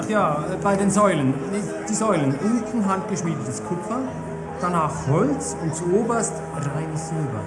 Ja, 0.07 0.43
bei 0.61 0.75
den 0.75 0.91
Säulen. 0.91 1.33
Die 1.87 1.93
Säulen. 1.93 2.35
Unten 2.43 2.87
handgeschmiedetes 2.87 3.63
Kupfer, 3.63 3.99
danach 4.59 5.07
Holz 5.07 5.55
und 5.61 5.75
zuoberst 5.75 6.33
reines 6.55 7.09
Silber. 7.09 7.39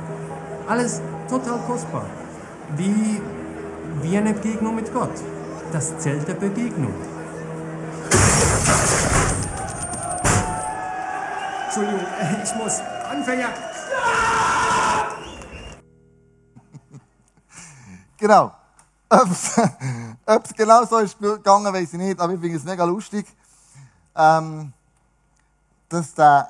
Alles 0.66 1.00
total 1.28 1.58
kostbar. 1.66 2.06
Wie, 2.76 3.20
wie 4.02 4.16
eine 4.16 4.32
Begegnung 4.32 4.74
mit 4.74 4.92
Gott. 4.92 5.12
Das 5.72 5.98
Zelt 5.98 6.26
der 6.26 6.34
Begegnung. 6.34 6.94
Entschuldigung, 11.66 12.00
ich 12.42 12.54
muss. 12.54 12.80
Anfänger! 13.10 13.48
Genau. 18.18 18.52
Ob 20.28 20.44
es 20.44 20.54
genau 20.54 20.84
so 20.84 20.98
ist 20.98 21.16
gegangen, 21.20 21.72
weiß 21.72 21.92
ich 21.92 21.98
nicht, 22.00 22.18
aber 22.18 22.32
ich 22.32 22.40
finde 22.40 22.56
es 22.56 22.64
mega 22.64 22.82
lustig, 22.82 23.24
ähm, 24.16 24.72
dass 25.88 26.14
der 26.14 26.48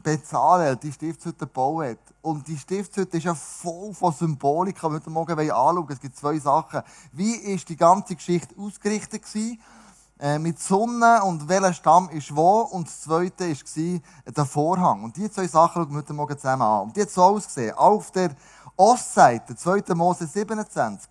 Bezalel 0.00 0.76
die 0.76 0.92
Stiftshütte 0.92 1.46
gebaut 1.46 1.84
hat. 1.84 1.98
Und 2.22 2.46
die 2.46 2.56
Stiftshütte 2.56 3.16
ist 3.16 3.24
ja 3.24 3.34
voll 3.34 3.92
von 3.92 4.12
Symbolik, 4.12 4.76
die 4.76 4.82
wir 4.82 4.90
heute 4.90 5.10
Morgen 5.10 5.32
anschauen 5.32 5.86
Es 5.88 6.00
gibt 6.00 6.16
zwei 6.16 6.38
Sachen. 6.38 6.82
Wie 7.10 7.34
ist 7.34 7.68
die 7.68 7.76
ganze 7.76 8.14
Geschichte 8.14 8.54
ausgerichtet 8.56 9.24
gewesen? 9.24 9.60
Äh, 10.20 10.38
mit 10.38 10.60
Sonne 10.60 11.24
und 11.24 11.48
welcher 11.48 11.72
Stamm 11.72 12.08
ist 12.10 12.36
wo. 12.36 12.60
Und 12.60 12.86
das 12.86 13.00
zweite 13.00 13.50
war 13.50 14.00
der 14.32 14.44
Vorhang. 14.44 15.02
Und 15.02 15.16
diese 15.16 15.32
zwei 15.32 15.48
Sachen 15.48 15.82
schauen 15.82 15.90
wir 15.90 15.98
heute 15.98 16.12
Morgen 16.12 16.38
zusammen 16.38 16.62
an. 16.62 16.82
Und 16.82 16.96
die 16.96 17.02
hat 17.02 17.10
so 17.10 17.22
ausgesehen. 17.24 17.74
Auf 17.76 18.12
der 18.12 18.30
Ostseite, 18.76 19.56
2. 19.56 19.92
Mose 19.96 20.28
27, 20.28 21.10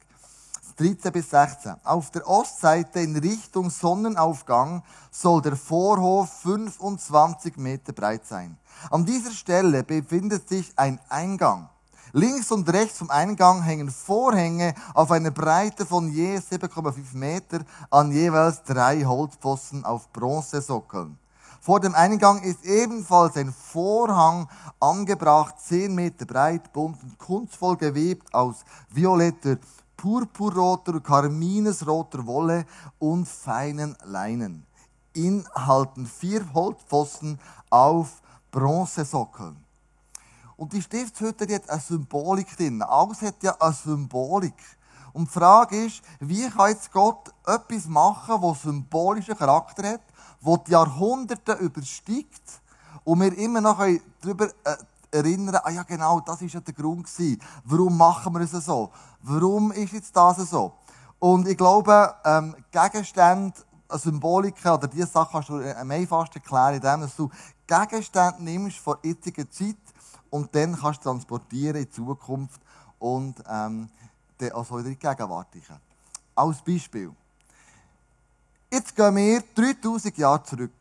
13 0.79 1.11
bis 1.11 1.29
16. 1.31 1.75
Auf 1.83 2.09
der 2.11 2.25
Ostseite 2.25 3.01
in 3.01 3.17
Richtung 3.17 3.69
Sonnenaufgang 3.69 4.81
soll 5.11 5.41
der 5.41 5.57
Vorhof 5.57 6.31
25 6.41 7.57
Meter 7.57 7.91
breit 7.91 8.25
sein. 8.25 8.57
An 8.89 9.05
dieser 9.05 9.31
Stelle 9.31 9.83
befindet 9.83 10.47
sich 10.47 10.71
ein 10.77 10.97
Eingang. 11.09 11.67
Links 12.13 12.53
und 12.53 12.71
rechts 12.71 12.97
vom 12.97 13.09
Eingang 13.09 13.61
hängen 13.61 13.91
Vorhänge 13.91 14.73
auf 14.93 15.11
einer 15.11 15.31
Breite 15.31 15.85
von 15.85 16.07
je 16.13 16.37
7,5 16.37 17.13
Meter 17.13 17.59
an 17.89 18.13
jeweils 18.13 18.63
drei 18.63 19.03
Holzpfosten 19.03 19.83
auf 19.83 20.09
Bronzesockeln. 20.13 21.19
Vor 21.59 21.81
dem 21.81 21.93
Eingang 21.93 22.41
ist 22.41 22.63
ebenfalls 22.63 23.35
ein 23.35 23.51
Vorhang 23.51 24.47
angebracht, 24.79 25.55
10 25.59 25.93
Meter 25.93 26.25
breit, 26.25 26.71
bunt 26.71 27.03
und 27.03 27.19
kunstvoll 27.19 27.75
gewebt 27.75 28.33
aus 28.33 28.63
violetter, 28.89 29.57
purpurroter 29.99 31.01
karminesroter 31.01 32.25
Wolle 32.25 32.65
und 32.99 33.27
feinen 33.27 33.97
Leinen. 34.05 34.65
Ihn 35.13 35.45
halten 35.53 36.05
vier 36.05 36.53
Holzpfosten 36.53 37.37
auf 37.69 38.21
Bronzesockeln. 38.49 39.57
Und 40.55 40.71
die 40.71 40.81
Stiftshütte 40.81 41.45
die 41.45 41.55
hat 41.55 41.69
eine 41.69 41.81
Symbolik 41.81 42.55
drin. 42.55 42.81
Alles 42.81 43.21
hat 43.21 43.43
ja 43.43 43.55
eine 43.59 43.73
Symbolik. 43.73 44.61
Und 45.11 45.27
die 45.27 45.33
Frage 45.33 45.85
ist, 45.85 46.01
wie 46.21 46.49
kann 46.49 46.69
jetzt 46.69 46.91
Gott 46.93 47.33
etwas 47.45 47.85
machen, 47.87 48.41
das 48.41 48.61
symbolischen 48.61 49.37
Charakter 49.37 49.93
hat, 49.93 50.01
das 50.41 50.63
die 50.65 50.71
Jahrhunderte 50.71 51.53
übersteigt 51.53 52.61
und 53.03 53.19
wir 53.19 53.37
immer 53.37 53.59
noch 53.59 53.79
darüber 54.21 54.47
äh, 54.63 54.77
erinnern, 55.11 55.59
ah 55.63 55.69
ja 55.69 55.83
genau, 55.83 56.19
das 56.19 56.41
ist 56.41 56.53
ja 56.53 56.59
der 56.59 56.73
Grund 56.73 57.05
gewesen. 57.05 57.41
Warum 57.63 57.97
machen 57.97 58.33
wir 58.33 58.41
es 58.41 58.51
so? 58.51 58.91
Warum 59.21 59.71
ist 59.71 59.93
jetzt 59.93 60.15
das 60.15 60.37
so? 60.49 60.73
Und 61.19 61.47
ich 61.47 61.57
glaube, 61.57 62.15
ähm, 62.23 62.55
Gegenstände, 62.71 63.53
Symboliken 63.91 64.71
oder 64.71 64.87
diese 64.87 65.07
Sachen 65.07 65.31
kannst 65.31 65.49
du 65.49 65.75
am 65.75 65.91
einfachsten 65.91 66.39
erklären, 66.39 66.75
indem 66.75 67.09
du 67.17 67.29
Gegenstände 67.67 68.43
nimmst 68.43 68.77
von 68.77 68.97
jetziger 69.03 69.49
Zeit 69.49 69.75
und 70.29 70.53
dann 70.55 70.75
kannst 70.79 70.99
du 70.99 71.09
transportieren 71.09 71.75
in 71.75 71.83
die 71.83 71.89
Zukunft 71.89 72.61
und 72.99 73.35
ähm, 73.49 73.89
dann 74.37 74.51
also 74.51 74.77
wieder 74.77 74.87
in 74.87 74.93
die 74.93 74.99
Gegenwart. 74.99 75.47
Als 76.35 76.61
Beispiel. 76.61 77.11
Jetzt 78.71 78.95
gehen 78.95 79.15
wir 79.15 79.43
3000 79.55 80.17
Jahre 80.17 80.43
zurück. 80.43 80.71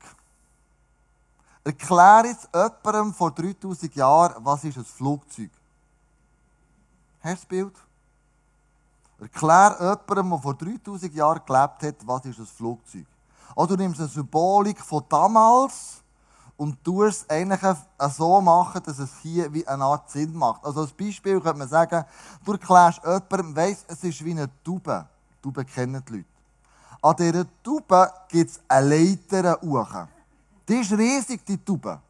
Erklär 1.69 2.23
jetzt 2.25 2.49
jemandem 2.55 3.13
vor 3.13 3.31
3000 3.31 3.95
Jahren, 3.95 4.43
was 4.43 4.65
ist 4.65 4.79
ein 4.79 4.87
Flugzeug? 4.87 5.51
Hast 7.21 7.33
du 7.33 7.37
das 7.37 7.45
Bild? 7.45 7.75
Erklär 9.21 9.77
jemandem, 9.79 10.31
der 10.31 10.39
vor 10.39 10.55
3000 10.55 11.15
Jahren 11.15 11.43
gelebt 11.45 11.83
hat, 11.83 12.07
was 12.07 12.25
ist 12.25 12.39
ein 12.39 12.47
Flugzeug? 12.47 13.05
Oder 13.55 13.77
du 13.77 13.83
nimmst 13.83 14.01
eine 14.01 14.09
Symbolik 14.09 14.81
von 14.81 15.05
damals 15.11 16.03
und 16.57 16.83
tust 16.83 17.25
es 17.25 17.29
eigentlich 17.29 17.61
so 18.17 18.41
machen, 18.41 18.83
dass 18.87 18.99
es 18.99 19.19
hier 19.21 19.53
wie 19.53 19.69
eine 19.69 19.85
Art 19.85 20.11
Sinn 20.11 20.35
macht. 20.35 20.65
Also 20.65 20.81
als 20.81 20.93
Beispiel 20.93 21.39
könnte 21.39 21.59
man 21.59 21.69
sagen, 21.69 22.03
du 22.47 22.53
erklärst 22.53 23.03
jemandem, 23.05 23.55
weiss, 23.55 23.85
es 23.89 24.03
ist 24.05 24.25
wie 24.25 24.31
eine 24.31 24.49
Taube. 24.65 25.07
Tauben 25.43 25.67
kennen 25.67 26.03
die 26.09 26.13
Leute. 26.15 26.29
An 27.03 27.17
dieser 27.17 27.47
Taube 27.63 28.11
gibt 28.31 28.53
es 28.53 28.61
eine 28.69 28.89
Leiter 28.89 29.61
hoch. 29.61 30.09
Die 30.69 30.75
ist 30.75 30.93
riesig, 30.93 31.45
die 31.47 31.57
Taube. 31.65 32.01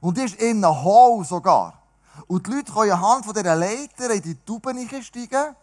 Und 0.00 0.16
die 0.16 0.22
ist 0.22 0.40
innen 0.40 0.64
hohl 0.64 1.24
sogar. 1.24 1.74
Und 2.26 2.46
die 2.46 2.50
Leute 2.50 2.72
können 2.72 2.92
anhand 2.92 3.24
von 3.24 3.34
dieser 3.34 3.54
Leiter 3.54 4.10
in 4.10 4.22
die 4.22 4.36
Taube 4.44 4.74
steigen. 5.02 5.54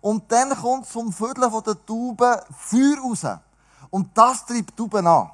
Und 0.00 0.30
dann 0.32 0.50
kommt 0.56 0.86
zum 0.86 1.12
Viertel 1.12 1.50
von 1.50 1.62
der 1.62 1.84
Taube 1.84 2.42
Feuer 2.56 2.98
raus. 3.02 3.26
Und 3.90 4.08
das 4.14 4.46
treibt 4.46 4.70
die 4.70 4.76
Taube 4.76 4.98
an. 4.98 5.30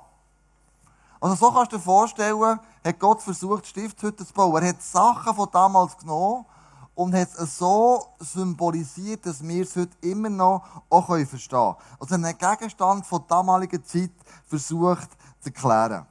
Also 1.21 1.35
so 1.37 1.53
kannst 1.53 1.73
du 1.73 1.77
dir 1.77 1.83
vorstellen, 1.83 2.61
hat 2.85 2.99
Gott 2.99 3.23
versucht, 3.23 3.67
Stiftshütten 3.67 4.27
zu 4.27 4.33
bauen. 4.33 4.63
Er 4.63 4.71
hat 4.71 4.83
Sachen 4.83 5.35
von 5.35 5.49
damals 5.53 5.97
genommen 5.99 6.47
und 6.95 7.15
hat 7.15 7.29
es 7.39 7.59
so 7.59 8.07
symbolisiert, 8.19 9.25
dass 9.27 9.47
wir 9.47 9.63
es 9.63 9.77
heute 9.77 9.97
immer 10.01 10.31
noch 10.31 10.65
auch 10.89 11.07
verstehen 11.07 11.49
können. 11.49 11.77
Also 11.99 12.15
einen 12.15 12.37
Gegenstand 12.37 13.07
von 13.07 13.25
damaliger 13.29 13.83
Zeit 13.85 14.11
versucht 14.47 15.09
zu 15.41 15.49
erklären. 15.49 16.07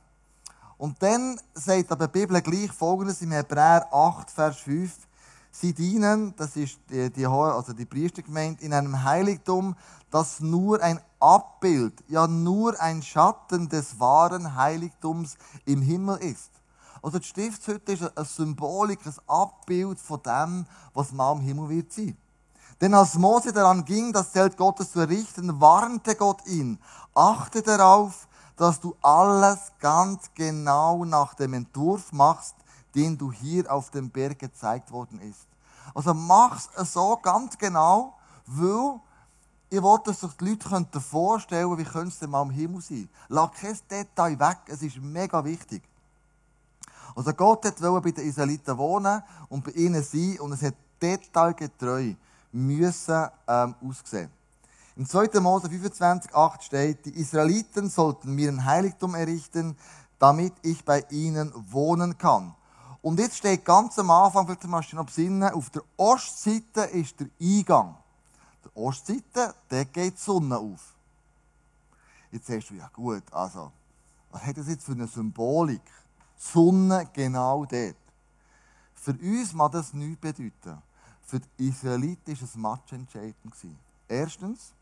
Und 0.79 1.03
dann 1.03 1.37
sagt 1.53 1.91
aber 1.91 2.07
die 2.07 2.19
Bibel 2.21 2.41
gleich 2.41 2.71
folgendes 2.71 3.21
im 3.21 3.31
Hebräer 3.31 3.93
8, 3.93 4.31
Vers 4.31 4.59
5. 4.59 4.89
Sie 5.51 5.73
dienen, 5.73 6.33
das 6.37 6.55
ist 6.55 6.79
die, 6.89 7.09
die, 7.09 7.25
also 7.25 7.73
die 7.73 7.85
Priestergemeinde, 7.85 8.63
in 8.63 8.71
einem 8.71 9.03
Heiligtum, 9.03 9.75
das 10.09 10.39
nur 10.39 10.81
ein 10.81 11.01
Abbild, 11.19 12.01
ja 12.07 12.27
nur 12.27 12.79
ein 12.79 13.03
Schatten 13.03 13.67
des 13.67 13.99
wahren 13.99 14.55
Heiligtums 14.55 15.35
im 15.65 15.81
Himmel 15.81 16.15
ist. 16.19 16.51
Also 17.01 17.19
die 17.19 17.27
Stiftshütte 17.27 17.91
ist 17.91 18.17
eine 18.17 18.25
Symbolik, 18.25 19.05
ein 19.05 19.13
Abbild 19.27 19.99
von 19.99 20.21
dem, 20.23 20.65
was 20.93 21.11
mal 21.11 21.33
im 21.33 21.41
Himmel 21.41 21.67
wird 21.67 21.91
sein. 21.91 22.15
Denn 22.79 22.93
als 22.93 23.15
Mose 23.15 23.51
daran 23.51 23.83
ging, 23.83 24.13
das 24.13 24.31
Zelt 24.31 24.55
Gottes 24.55 24.93
zu 24.93 25.01
errichten, 25.01 25.59
warnte 25.59 26.15
Gott 26.15 26.47
ihn, 26.47 26.79
achte 27.13 27.61
darauf, 27.61 28.28
dass 28.59 28.81
du 28.81 28.93
alles 29.01 29.71
ganz 29.79 30.29
genau 30.35 31.05
nach 31.05 31.33
dem 31.33 31.53
Entwurf 31.53 32.11
machst, 32.11 32.55
den 32.93 33.17
du 33.17 33.31
hier 33.31 33.71
auf 33.71 33.89
dem 33.89 34.09
Berg 34.09 34.37
gezeigt 34.37 34.91
worden 34.91 35.21
ist. 35.21 35.47
Also 35.95 36.13
mach's 36.13 36.69
so 36.91 37.17
ganz 37.23 37.57
genau, 37.57 38.15
weil 38.45 38.99
ich 39.69 39.81
wollte, 39.81 40.11
dass 40.11 40.19
sich 40.19 40.33
die 40.33 40.57
Leute 40.69 40.99
vorstellen 40.99 41.77
wie 41.77 41.85
könnte 41.85 42.09
es 42.09 42.19
denn 42.19 42.31
mal 42.31 42.41
im 42.41 42.49
Himmel 42.49 42.81
sein. 42.81 43.07
Lass 43.29 43.51
kein 43.53 43.79
Detail 43.89 44.37
weg, 44.37 44.57
es 44.67 44.81
ist 44.81 44.97
mega 44.97 45.43
wichtig. 45.45 45.81
Also 47.15 47.31
Gott 47.31 47.63
wollte 47.81 48.01
bei 48.01 48.11
den 48.11 48.27
Israeliten 48.27 48.77
wohnen 48.77 49.23
und 49.47 49.63
bei 49.63 49.71
ihnen 49.71 50.03
sein 50.03 50.37
und 50.41 50.51
es 50.51 50.63
hat 50.63 50.75
detailgetreu 51.01 52.13
müssen 52.51 53.27
ähm, 53.47 53.75
aussehen. 53.87 54.29
Im 54.99 55.05
2. 55.05 55.39
Mose 55.39 55.69
25, 55.69 56.35
8 56.35 56.61
steht, 56.61 57.05
die 57.05 57.11
Israeliten 57.11 57.89
sollten 57.89 58.35
mir 58.35 58.49
ein 58.49 58.65
Heiligtum 58.65 59.15
errichten, 59.15 59.77
damit 60.19 60.51
ich 60.61 60.83
bei 60.83 61.05
ihnen 61.09 61.53
wohnen 61.71 62.17
kann. 62.17 62.53
Und 63.01 63.17
jetzt 63.17 63.37
steht 63.37 63.63
ganz 63.63 63.97
am 63.97 64.11
Anfang, 64.11 64.45
vielleicht 64.45 64.89
dich 64.89 64.93
noch 64.93 65.05
besinnen, 65.05 65.53
auf 65.53 65.69
der 65.69 65.83
Ostseite 65.95 66.81
ist 66.81 67.17
der 67.17 67.29
Eingang. 67.39 67.95
Der 68.65 68.75
Ostseite, 68.75 69.55
da 69.69 69.83
geht 69.85 70.15
die 70.15 70.21
Sonne 70.21 70.57
auf. 70.57 70.93
Jetzt 72.29 72.47
sagst 72.47 72.69
du, 72.69 72.73
ja 72.73 72.89
gut, 72.91 73.23
also, 73.31 73.71
was 74.31 74.45
hat 74.45 74.57
das 74.57 74.67
jetzt 74.67 74.83
für 74.83 74.91
eine 74.91 75.07
Symbolik? 75.07 75.89
Sonne 76.35 77.07
genau 77.13 77.63
dort. 77.63 77.95
Für 78.95 79.13
uns 79.13 79.53
mag 79.53 79.71
das 79.71 79.93
nichts 79.93 80.19
bedeuten. 80.19 80.81
Für 81.21 81.39
die 81.39 81.69
Israeliten 81.69 82.35
war 82.35 82.43
es 82.43 82.55
matchentscheidend. 82.57 83.55
Erstens, 84.09 84.73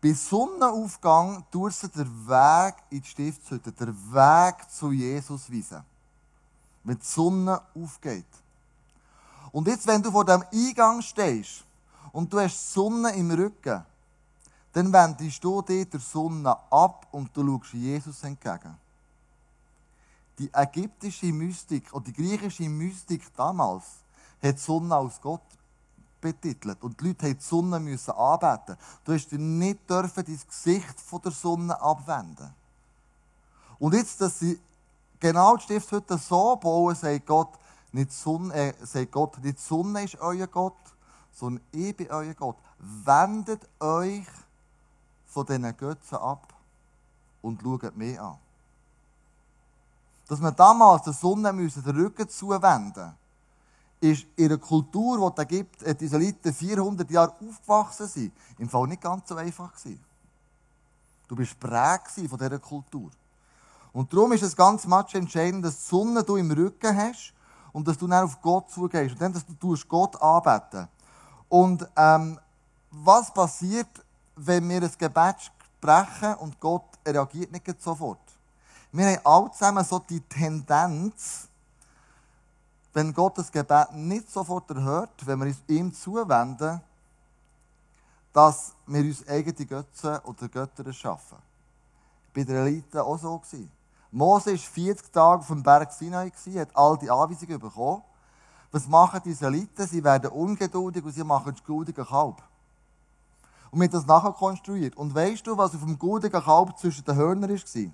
bei 0.00 0.12
Sonnenaufgang 0.12 1.44
tut 1.50 1.72
sie 1.72 1.88
den 1.88 2.28
Weg 2.28 2.74
in 2.90 3.00
die 3.00 3.08
Stiftshütte, 3.08 3.72
den 3.72 3.94
Weg 4.12 4.70
zu 4.70 4.92
Jesus 4.92 5.50
weisen. 5.50 5.82
Wenn 6.84 6.98
die 6.98 7.04
Sonne 7.04 7.60
aufgeht. 7.74 8.26
Und 9.50 9.66
jetzt, 9.66 9.86
wenn 9.86 10.02
du 10.02 10.12
vor 10.12 10.24
dem 10.24 10.44
Eingang 10.52 11.02
stehst 11.02 11.64
und 12.12 12.32
du 12.32 12.38
hast 12.38 12.60
die 12.60 12.72
Sonne 12.74 13.10
im 13.14 13.30
Rücken, 13.30 13.84
dann 14.72 14.92
wendest 14.92 15.42
du 15.42 15.62
dir 15.62 15.84
der 15.84 16.00
Sonne 16.00 16.56
ab 16.70 17.08
und 17.10 17.36
du 17.36 17.44
schaust 17.44 17.72
Jesus 17.72 18.22
entgegen. 18.22 18.76
Die 20.38 20.52
ägyptische 20.54 21.32
Mystik 21.32 21.92
oder 21.92 22.04
die 22.04 22.12
griechische 22.12 22.68
Mystik 22.68 23.34
damals 23.34 23.84
hat 24.40 24.54
die 24.54 24.60
Sonne 24.60 24.94
als 24.94 25.20
Gott 25.20 25.42
betitelt. 26.20 26.82
Und 26.82 27.00
die 27.00 27.08
Leute 27.08 27.26
mussten 27.26 27.38
die 27.38 27.44
Sonne 27.44 27.80
müssen 27.80 28.10
anbeten. 28.12 28.76
Du 29.04 29.12
hast 29.12 29.32
nicht 29.32 29.88
dürfen 29.88 30.24
dein 30.24 30.40
Gesicht 30.48 31.00
von 31.00 31.22
der 31.22 31.32
Sonne 31.32 31.80
abwenden. 31.80 32.54
Und 33.78 33.94
jetzt, 33.94 34.20
dass 34.20 34.40
sie 34.40 34.60
genau 35.20 35.56
die 35.56 35.62
Stiftshütte 35.62 36.18
so 36.18 36.56
bauen, 36.56 36.94
sagt 36.94 37.26
Gott, 37.26 37.50
nicht 37.92 38.12
Sonne, 38.12 38.54
äh, 38.54 38.74
sagt 38.84 39.12
Gott, 39.12 39.42
nicht 39.42 39.60
Sonne 39.60 40.04
ist 40.04 40.20
euer 40.20 40.46
Gott, 40.46 40.76
sondern 41.32 41.64
ich 41.72 41.96
bin 41.96 42.10
euer 42.10 42.34
Gott. 42.34 42.56
Wendet 42.78 43.68
euch 43.80 44.26
von 45.26 45.46
diesen 45.46 45.76
Götzen 45.76 46.18
ab 46.18 46.52
und 47.42 47.60
schaut 47.62 47.96
mich 47.96 48.20
an. 48.20 48.36
Dass 50.26 50.40
man 50.40 50.54
damals 50.54 51.04
der 51.04 51.12
Sonne 51.12 51.52
den 51.52 51.96
Rücken 51.96 52.28
zuwenden 52.28 53.04
musste, 53.04 53.14
ist 54.00 54.26
in 54.36 54.46
einer 54.46 54.58
Kultur, 54.58 55.32
die 55.32 55.42
es 55.42 55.48
gibt, 55.48 56.00
die 56.00 56.04
Israeliten 56.04 56.52
400 56.52 57.10
Jahre 57.10 57.32
aufgewachsen 57.32 58.06
sind, 58.06 58.32
im 58.58 58.68
Fall 58.68 58.86
nicht 58.86 59.02
ganz 59.02 59.28
so 59.28 59.34
einfach 59.34 59.74
gewesen. 59.74 60.04
Du 61.26 61.36
bist 61.36 61.58
prägt 61.58 62.10
von 62.28 62.38
dieser 62.38 62.58
Kultur. 62.58 63.10
Und 63.92 64.12
darum 64.12 64.32
ist 64.32 64.42
es 64.42 64.56
ganz 64.56 64.86
much 64.86 65.14
entscheidend, 65.14 65.64
dass 65.64 65.76
die 65.76 65.86
Sonne 65.88 66.22
du 66.22 66.36
im 66.36 66.50
Rücken 66.50 66.96
hast 66.96 67.32
und 67.72 67.86
dass 67.88 67.98
du 67.98 68.06
dann 68.06 68.24
auf 68.24 68.40
Gott 68.40 68.70
zugehst 68.70 69.12
und 69.12 69.20
dann, 69.20 69.32
dass 69.32 69.44
du 69.46 69.76
Gott 69.88 70.20
anbeten 70.22 70.88
Und 71.48 71.86
ähm, 71.96 72.38
was 72.90 73.32
passiert, 73.32 73.88
wenn 74.36 74.68
wir 74.68 74.82
ein 74.82 74.92
Gebet 74.96 75.36
sprechen 75.40 76.34
und 76.40 76.58
Gott 76.60 76.84
reagiert 77.06 77.52
nicht 77.52 77.82
sofort? 77.82 78.20
Wir 78.92 79.06
haben 79.06 79.20
alle 79.24 79.50
zusammen 79.50 79.84
so 79.84 79.98
die 79.98 80.20
Tendenz, 80.20 81.47
wenn 82.94 83.12
Gott 83.12 83.38
das 83.38 83.52
Gebet 83.52 83.92
nicht 83.92 84.30
sofort 84.30 84.70
erhört, 84.70 85.10
wenn 85.26 85.38
wir 85.38 85.46
uns 85.46 85.58
ihm 85.68 85.92
zuwenden, 85.92 86.80
dass 88.32 88.72
wir 88.86 89.00
uns 89.00 89.26
eigene 89.28 89.66
Götzen 89.66 90.18
oder 90.24 90.48
Götter 90.48 90.92
schaffen. 90.92 91.38
Bei 92.34 92.44
den 92.44 92.56
Eliten 92.56 92.98
auch 92.98 93.18
so. 93.18 93.40
Mose 94.10 94.52
war 94.52 94.58
40 94.58 95.12
Tage 95.12 95.40
auf 95.40 95.48
dem 95.48 95.62
Berg 95.62 95.92
Sinai, 95.92 96.30
hat 96.30 96.74
all 96.74 96.96
die 96.96 97.10
Anweisungen 97.10 97.58
bekommen. 97.58 98.02
Was 98.70 98.86
machen 98.86 99.20
diese 99.24 99.46
Eliten? 99.46 99.86
Sie 99.86 100.02
werden 100.02 100.30
ungeduldig 100.30 101.04
und 101.04 101.12
sie 101.12 101.24
machen 101.24 101.52
das 101.54 101.64
guldige 101.64 102.04
Kalb. 102.04 102.42
Und 103.70 103.80
wir 103.80 103.86
haben 103.86 103.92
das 103.92 104.06
nachher 104.06 104.32
konstruiert. 104.32 104.96
Und 104.96 105.14
weißt 105.14 105.46
du, 105.46 105.56
was 105.56 105.74
auf 105.74 105.80
dem 105.80 105.98
guldigen 105.98 106.42
Kalb 106.42 106.78
zwischen 106.78 107.04
den 107.04 107.16
Hörnern 107.16 107.50
war? 107.50 107.90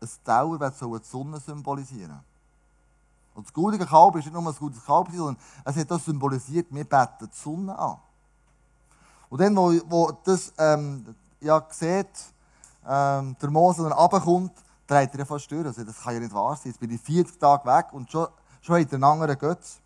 Ein 0.00 0.08
Tower, 0.24 0.58
das 0.58 0.78
die 0.78 1.08
Sonne 1.08 1.40
symbolisieren 1.40 2.20
und 3.34 3.46
das 3.46 3.52
gute 3.52 3.78
Kalb 3.78 4.16
ist 4.16 4.24
nicht 4.24 4.34
nur 4.34 4.46
ein 4.46 4.54
gutes 4.54 4.84
Kalb, 4.84 5.08
sondern 5.10 5.36
es 5.64 5.76
hat 5.76 5.90
das 5.90 6.04
symbolisiert, 6.04 6.66
wir 6.70 6.84
beten 6.84 7.28
die 7.28 7.36
Sonne 7.36 7.78
an. 7.78 7.96
Und 9.30 9.40
dann, 9.40 9.56
wo, 9.56 9.72
wo 9.88 10.12
das 10.24 10.52
ähm, 10.58 11.14
ja, 11.40 11.64
sieht, 11.70 12.06
ähm, 12.86 13.36
der 13.40 13.50
Mose 13.50 13.82
dann 13.82 13.92
runterkommt, 13.92 14.52
dreht 14.86 15.14
er 15.14 15.24
fast 15.24 15.50
durch. 15.50 15.64
Also, 15.64 15.84
das 15.84 16.02
kann 16.02 16.14
ja 16.14 16.20
nicht 16.20 16.34
wahr 16.34 16.54
sein. 16.56 16.72
Jetzt 16.72 16.80
bin 16.80 16.90
ich 16.90 17.00
40 17.00 17.38
Tage 17.38 17.64
weg 17.64 17.86
und 17.92 18.10
schon, 18.10 18.28
schon 18.60 18.80
hat 18.80 18.88
er 18.88 18.94
einen 18.94 19.04
anderen 19.04 19.38
Götz. 19.38 19.78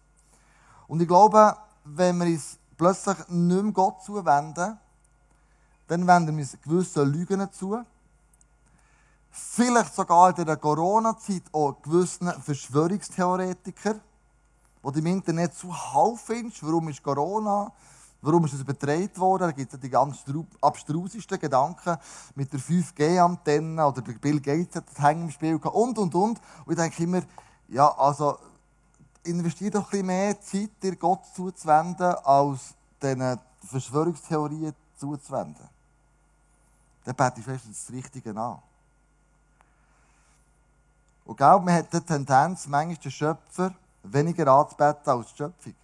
Und 0.89 1.01
ich 1.01 1.07
glaube, 1.07 1.57
wenn 1.85 2.19
wir 2.19 2.27
uns 2.27 2.59
plötzlich 2.77 3.17
nicht 3.29 3.63
mehr 3.63 3.73
Gott 3.73 4.03
zuwenden, 4.03 4.79
dann 5.87 6.07
wenden 6.07 6.37
wir 6.37 6.43
uns 6.43 6.57
gewissen 6.63 7.13
Lügen 7.13 7.53
zu 7.53 7.85
vielleicht 9.37 9.95
sogar 9.95 10.37
in 10.39 10.47
der 10.47 10.57
Corona-Zeit 10.57 11.43
auch 11.53 11.81
gewissen 11.83 12.33
Verschwörungstheoretiker, 12.41 13.97
die 14.95 14.99
im 14.99 15.07
Internet 15.07 15.55
zuhauf 15.55 16.21
findest, 16.21 16.65
warum 16.65 16.89
ist 16.89 17.03
Corona, 17.03 17.71
warum 18.23 18.45
ist 18.47 18.55
es 18.55 18.61
übertragen 18.61 19.17
worden, 19.19 19.49
da 19.49 19.53
gibt 19.53 19.75
es 19.75 19.81
die 19.81 19.91
ganz 19.91 20.25
abstrusesten 20.61 21.39
Gedanken 21.39 21.99
mit 22.35 22.53
der 22.53 22.61
5G-Antenne 22.61 23.87
oder 23.87 24.01
der 24.01 24.13
Bill 24.15 24.41
Gates 24.41 24.77
hat 24.77 24.89
das 24.89 25.05
Hängen 25.05 25.25
im 25.25 25.31
Spiel 25.31 25.59
gehabt 25.59 25.77
und, 25.77 25.99
und, 25.99 26.15
und. 26.15 26.41
Und 26.65 26.73
ich 26.73 26.77
denke 26.77 27.03
immer, 27.03 27.23
ja, 27.69 27.93
also 27.99 28.39
investiere 29.25 29.73
doch 29.73 29.85
ein 29.85 29.91
bisschen 29.91 30.07
mehr 30.07 30.41
Zeit, 30.41 30.71
dir 30.83 30.97
Gott 30.97 31.27
zuzuwenden, 31.35 32.15
als 32.25 32.75
diesen 33.03 33.39
Verschwörungstheorien 33.65 34.73
zuzuwenden. 34.97 35.69
Dann 37.05 37.15
bete 37.15 37.41
ich 37.41 37.45
fest 37.45 37.65
das 37.69 37.91
Richtige 37.93 38.31
an. 38.31 38.59
Und 41.27 41.37
glaub, 41.37 41.65
man 41.65 41.75
hat 41.75 41.93
die 41.93 42.01
Tendenz, 42.01 42.67
manchmal 42.69 42.97
den 42.97 43.11
Schöpfer 43.11 43.75
weniger 44.05 44.47
anzubeten 44.47 45.13
als 45.13 45.33
die 45.33 45.37
Schöpfung. 45.37 45.75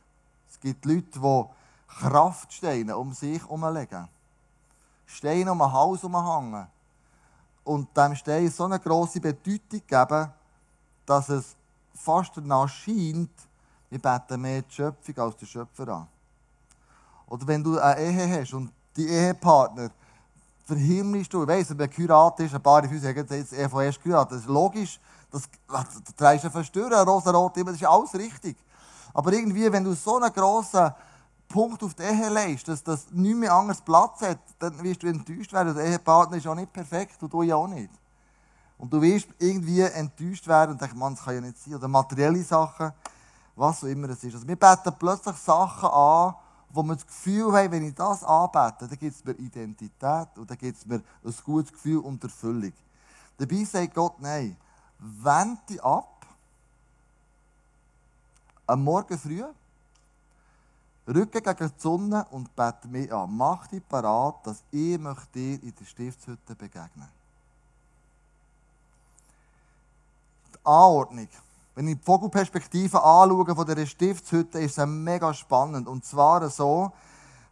Es 0.49 0.61
gibt 0.61 0.85
Leute, 0.85 1.19
die 1.19 1.45
Kraftsteine 1.89 2.97
um 2.97 3.13
sich 3.13 3.43
herumlegen. 3.43 4.09
Steine 5.05 5.51
um 5.51 5.59
den 5.59 5.73
Hals 5.73 6.03
herumhängen. 6.03 6.69
Und 7.65 7.97
dem 7.97 8.15
Stein 8.15 8.51
so 8.51 8.65
eine 8.65 8.79
grosse 8.79 9.21
Bedeutung 9.21 9.83
geben, 9.87 10.31
dass 11.05 11.29
es 11.29 11.57
fast 11.95 12.37
danach 12.37 12.69
scheint, 12.69 13.31
wir 13.91 13.99
beten 13.99 14.41
mehr 14.41 14.63
die 14.63 14.73
Schöpfung 14.73 15.19
als 15.19 15.37
den 15.37 15.49
Schöpfer 15.49 15.89
an. 15.89 16.09
Oder 17.27 17.47
wenn 17.47 17.65
du 17.65 17.79
eine 17.79 18.01
Ehe 18.01 18.41
hast 18.41 18.55
und 18.55 18.73
die 18.97 19.09
Ehepartner 19.09 19.91
verhimmelst 20.65 21.33
du, 21.33 21.43
ich 21.43 21.49
weiss, 21.49 21.77
wenn 21.77 21.91
geheiratet 21.91 22.47
ist, 22.47 22.55
ein 22.55 22.63
paar 22.63 22.83
von 22.85 22.93
uns 22.93 23.03
sagen 23.03 23.27
jetzt 23.29 23.53
eh 23.53 23.69
von 23.69 23.83
erst 23.83 24.03
geheiratet, 24.03 24.33
das 24.33 24.41
ist 24.41 24.49
logisch, 24.49 25.01
das, 25.33 25.49
das 25.67 26.15
trägst 26.17 26.45
du 26.45 26.51
verstören, 26.51 27.09
rosa-rot, 27.09 27.57
das 27.57 27.75
ist 27.75 27.85
alles 27.85 28.15
richtig. 28.15 28.57
Aber 29.15 29.33
irgendwie, 29.33 29.71
wenn 29.73 29.85
du 29.85 29.95
so 29.95 30.17
einen 30.17 30.33
grossen 30.33 30.93
Punkt 31.49 31.83
auf 31.83 31.95
die 31.95 32.03
Ehe 32.03 32.29
legst, 32.31 32.69
dass 32.69 32.83
das 32.83 33.11
nicht 33.11 33.37
mehr 33.37 33.53
anders 33.53 33.81
Platz 33.81 34.23
hat, 34.23 34.39
dann 34.59 34.83
wirst 34.83 35.03
du 35.03 35.09
enttäuscht 35.09 35.53
werden. 35.53 35.75
Der 35.75 35.85
Ehepartner 35.85 36.37
ist 36.37 36.47
auch 36.47 36.55
nicht 36.55 36.73
perfekt 36.73 37.23
und 37.23 37.33
du 37.33 37.43
ja 37.43 37.57
auch 37.57 37.67
nicht. 37.67 37.91
Und 38.79 38.93
du 38.93 39.01
wirst 39.01 39.29
irgendwie 39.39 39.81
enttäuscht 39.81 40.47
werden 40.49 40.73
und 40.73 40.81
denkst, 40.81 40.97
man, 40.97 41.15
das 41.15 41.25
kann 41.25 41.35
ja 41.35 41.41
nicht 41.41 41.59
sein. 41.59 41.75
Oder 41.75 41.89
materielle 41.89 42.43
Sachen, 42.43 42.93
was 43.55 43.85
auch 43.85 43.89
immer 43.89 44.09
es 44.09 44.25
ist. 44.25 44.35
Also 44.35 44.49
wir 44.49 44.57
beten 44.57 44.95
plötzlich 44.99 45.37
Sachen 45.37 45.89
an, 45.91 46.35
wo 46.71 46.83
wir 46.83 46.95
das 46.95 47.07
Gefühl 47.07 47.53
haben, 47.53 47.71
wenn 47.71 47.87
ich 47.87 47.95
das 47.95 48.25
anbete, 48.25 48.89
dann 48.89 48.99
gibt 48.99 49.15
es 49.15 49.25
mir 49.25 49.33
Identität 49.33 50.29
und 50.37 50.51
dann 50.51 50.59
gibt 50.59 50.79
es 50.79 50.87
mir 50.87 51.03
ein 51.23 51.35
gutes 51.45 51.71
Gefühl 51.71 51.99
und 51.99 52.25
Erfüllung. 52.25 52.73
Dabei 53.37 53.65
sagt 53.65 53.95
Gott, 53.95 54.15
nein, 54.21 54.57
wend 55.03 55.69
dich 55.69 55.83
ab, 55.83 56.27
am 58.67 58.85
Morgen 58.85 59.19
früh, 59.19 59.45
Rücken 61.07 61.43
gegen 61.43 61.69
die 61.69 61.81
Sonne 61.81 62.25
und 62.31 62.55
bete 62.55 62.87
mich 62.87 63.13
an. 63.13 63.37
Mach 63.37 63.67
dich 63.67 63.87
parat, 63.89 64.47
dass 64.47 64.63
ich 64.71 64.99
dir 65.35 65.63
in 65.63 65.75
der 65.79 65.85
Stiftshütte 65.85 66.55
begegnen 66.55 67.09
Die 70.55 70.59
Anordnung. 70.65 71.29
Wenn 71.75 71.89
ich 71.89 71.99
die 71.99 72.05
Vogelperspektive 72.05 73.03
anschaue 73.03 73.55
von 73.55 73.67
dieser 73.67 73.87
Stiftshütte, 73.87 74.61
ist 74.61 74.79
es 74.79 74.87
mega 74.87 75.35
spannend. 75.35 75.89
Und 75.89 76.05
zwar 76.05 76.49
so, 76.49 76.93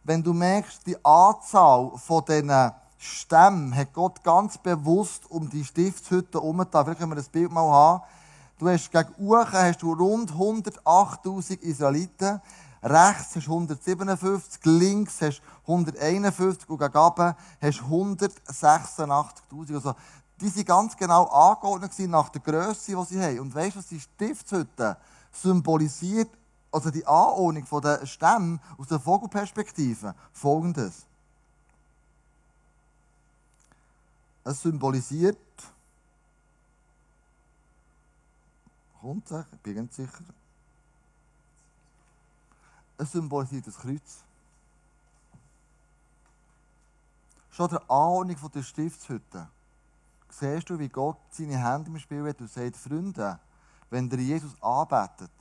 wenn 0.03 0.23
du 0.23 0.33
merkst, 0.33 0.87
die 0.87 1.03
Anzahl 1.03 1.91
von 1.97 2.23
diesen 2.23 2.71
Stämme 3.03 3.75
hat 3.75 3.93
Gott 3.93 4.23
ganz 4.23 4.59
bewusst 4.59 5.23
um 5.31 5.49
die 5.49 5.63
Stiftshütte 5.63 6.37
herumgetan. 6.37 6.85
Vielleicht 6.85 6.99
können 6.99 7.11
wir 7.11 7.15
das 7.15 7.29
Bild 7.29 7.51
mal 7.51 7.67
haben. 7.67 8.03
Du 8.59 8.69
hast 8.69 8.91
gegen 8.91 9.09
Uchen 9.17 9.53
hast 9.53 9.81
du 9.81 9.93
rund 9.93 10.31
108.000 10.31 11.61
Israeliten. 11.61 12.39
Rechts 12.83 13.35
hast 13.35 13.47
du 13.47 13.53
157, 13.53 14.63
links 14.65 15.19
hast 15.19 15.41
du 15.65 15.71
151 15.71 16.69
und 16.69 16.77
gegen 16.77 16.95
oben 16.95 17.33
hast 17.59 17.79
du 17.79 17.85
186.000. 17.85 19.73
Also 19.73 19.95
die 20.39 20.49
sind 20.49 20.67
ganz 20.67 20.95
genau 20.95 21.23
angeordnet 21.23 21.97
nach 22.07 22.29
der 22.29 22.41
Größe, 22.41 22.95
die 22.95 23.05
sie 23.05 23.19
haben. 23.19 23.39
Und 23.39 23.55
weißt 23.55 23.77
du, 23.77 23.79
was 23.79 23.87
die 23.87 23.99
Stiftshütte 23.99 24.95
symbolisiert, 25.31 26.29
also 26.71 26.91
die 26.91 27.07
Anordnung 27.07 27.65
der 27.81 28.05
Stämme 28.05 28.59
aus 28.77 28.89
der 28.89 28.99
Vogelperspektive? 28.99 30.13
Folgendes. 30.33 31.07
Es 34.43 34.61
symbolisiert, 34.61 35.37
kommt 38.99 39.29
es, 39.29 39.45
ich 39.51 39.59
bin 39.59 39.75
ganz 39.75 39.95
sicher, 39.95 40.23
es 42.97 43.11
symbolisiert 43.11 43.67
das 43.67 43.77
Kreuz. 43.77 44.23
Schon 47.51 47.69
der 47.69 47.81
Anordnung 47.89 48.51
der 48.51 48.63
Stiftshütte 48.63 49.47
siehst 50.29 50.69
du, 50.69 50.79
wie 50.79 50.89
Gott 50.89 51.17
seine 51.31 51.57
Hände 51.57 51.89
im 51.89 51.99
Spiel 51.99 52.27
hat 52.27 52.39
und 52.39 52.49
sagt, 52.49 52.77
Freunde, 52.77 53.39
wenn 53.89 54.09
ihr 54.09 54.17
Jesus 54.17 54.55
anbetet, 54.61 55.31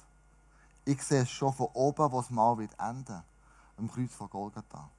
ich 0.85 1.03
sehe 1.03 1.23
es 1.23 1.31
schon 1.31 1.53
von 1.53 1.69
oben, 1.73 2.13
was 2.13 2.31
mal 2.31 2.59
wird 2.59 2.79
enden. 2.79 3.23
Am 3.77 3.91
Kreuz 3.91 4.13
von 4.15 4.29
Golgatha. 4.29 4.91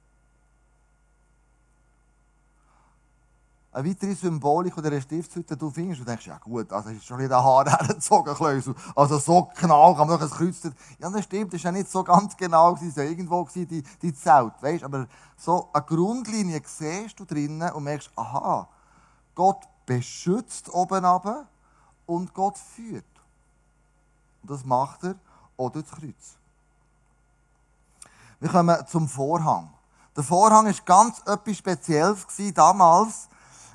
Eine 3.74 3.88
weitere 3.88 4.14
Symbolik 4.14 4.74
dieser 4.74 5.00
Stiftshütte 5.00 5.56
du 5.56 5.70
findest, 5.70 6.02
du 6.02 6.04
denkst, 6.04 6.26
ja 6.26 6.36
gut, 6.36 6.70
also 6.70 6.90
ist 6.90 7.06
schon 7.06 7.18
wieder 7.18 7.42
Haar 7.42 7.64
hergezogen, 7.70 8.34
Klösel. 8.34 8.74
Also 8.94 9.16
so 9.18 9.50
genau 9.58 9.94
kann 9.94 10.08
man 10.08 10.18
doch 10.18 10.26
ein 10.26 10.30
Kreuz 10.30 10.62
Ja, 10.98 11.08
das 11.08 11.24
stimmt, 11.24 11.54
das 11.54 11.64
war 11.64 11.72
ja 11.72 11.78
nicht 11.78 11.90
so 11.90 12.04
ganz 12.04 12.36
genau, 12.36 12.74
es 12.74 12.96
war 12.96 13.04
ja 13.04 13.10
irgendwo 13.10 13.48
die, 13.54 13.82
die 13.82 14.14
Zelt, 14.14 14.52
weißt 14.60 14.84
Aber 14.84 15.06
so 15.38 15.70
eine 15.72 15.84
Grundlinie 15.84 16.60
siehst 16.66 17.18
du 17.18 17.24
drinnen 17.24 17.72
und 17.72 17.84
merkst, 17.84 18.10
aha, 18.14 18.68
Gott 19.34 19.66
beschützt 19.86 20.68
oben 20.68 21.02
runter 21.02 21.46
und 22.04 22.34
Gott 22.34 22.58
führt. 22.58 23.04
Und 24.42 24.50
das 24.50 24.66
macht 24.66 25.02
er 25.04 25.14
auch 25.56 25.70
durch 25.70 25.86
das 25.88 25.98
Kreuz. 25.98 26.36
Wir 28.38 28.50
kommen 28.50 28.86
zum 28.86 29.08
Vorhang. 29.08 29.70
Der 30.14 30.24
Vorhang 30.24 30.66
war 30.66 30.74
ganz 30.84 31.20
etwas 31.20 31.56
Spezielles 31.56 32.26
damals. 32.52 33.28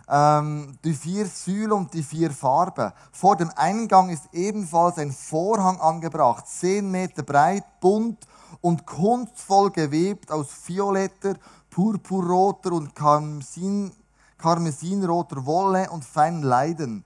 Ähm, 0.09 0.77
die 0.83 0.93
vier 0.93 1.25
Säulen 1.25 1.73
und 1.73 1.93
die 1.93 2.03
vier 2.03 2.31
Farben. 2.31 2.93
Vor 3.11 3.35
dem 3.35 3.51
Eingang 3.55 4.09
ist 4.09 4.29
ebenfalls 4.31 4.97
ein 4.97 5.11
Vorhang 5.11 5.81
angebracht, 5.81 6.47
zehn 6.47 6.89
Meter 6.89 7.23
breit, 7.23 7.65
bunt 7.81 8.25
und 8.61 8.85
kunstvoll 8.85 9.71
gewebt 9.71 10.31
aus 10.31 10.47
violetter, 10.65 11.35
purpurroter 11.69 12.71
und 12.71 12.95
Karmesin 12.95 13.91
karmesinroter 14.37 15.45
Wolle 15.45 15.89
und 15.89 16.05
feinen 16.05 16.43
Leiden. 16.43 17.03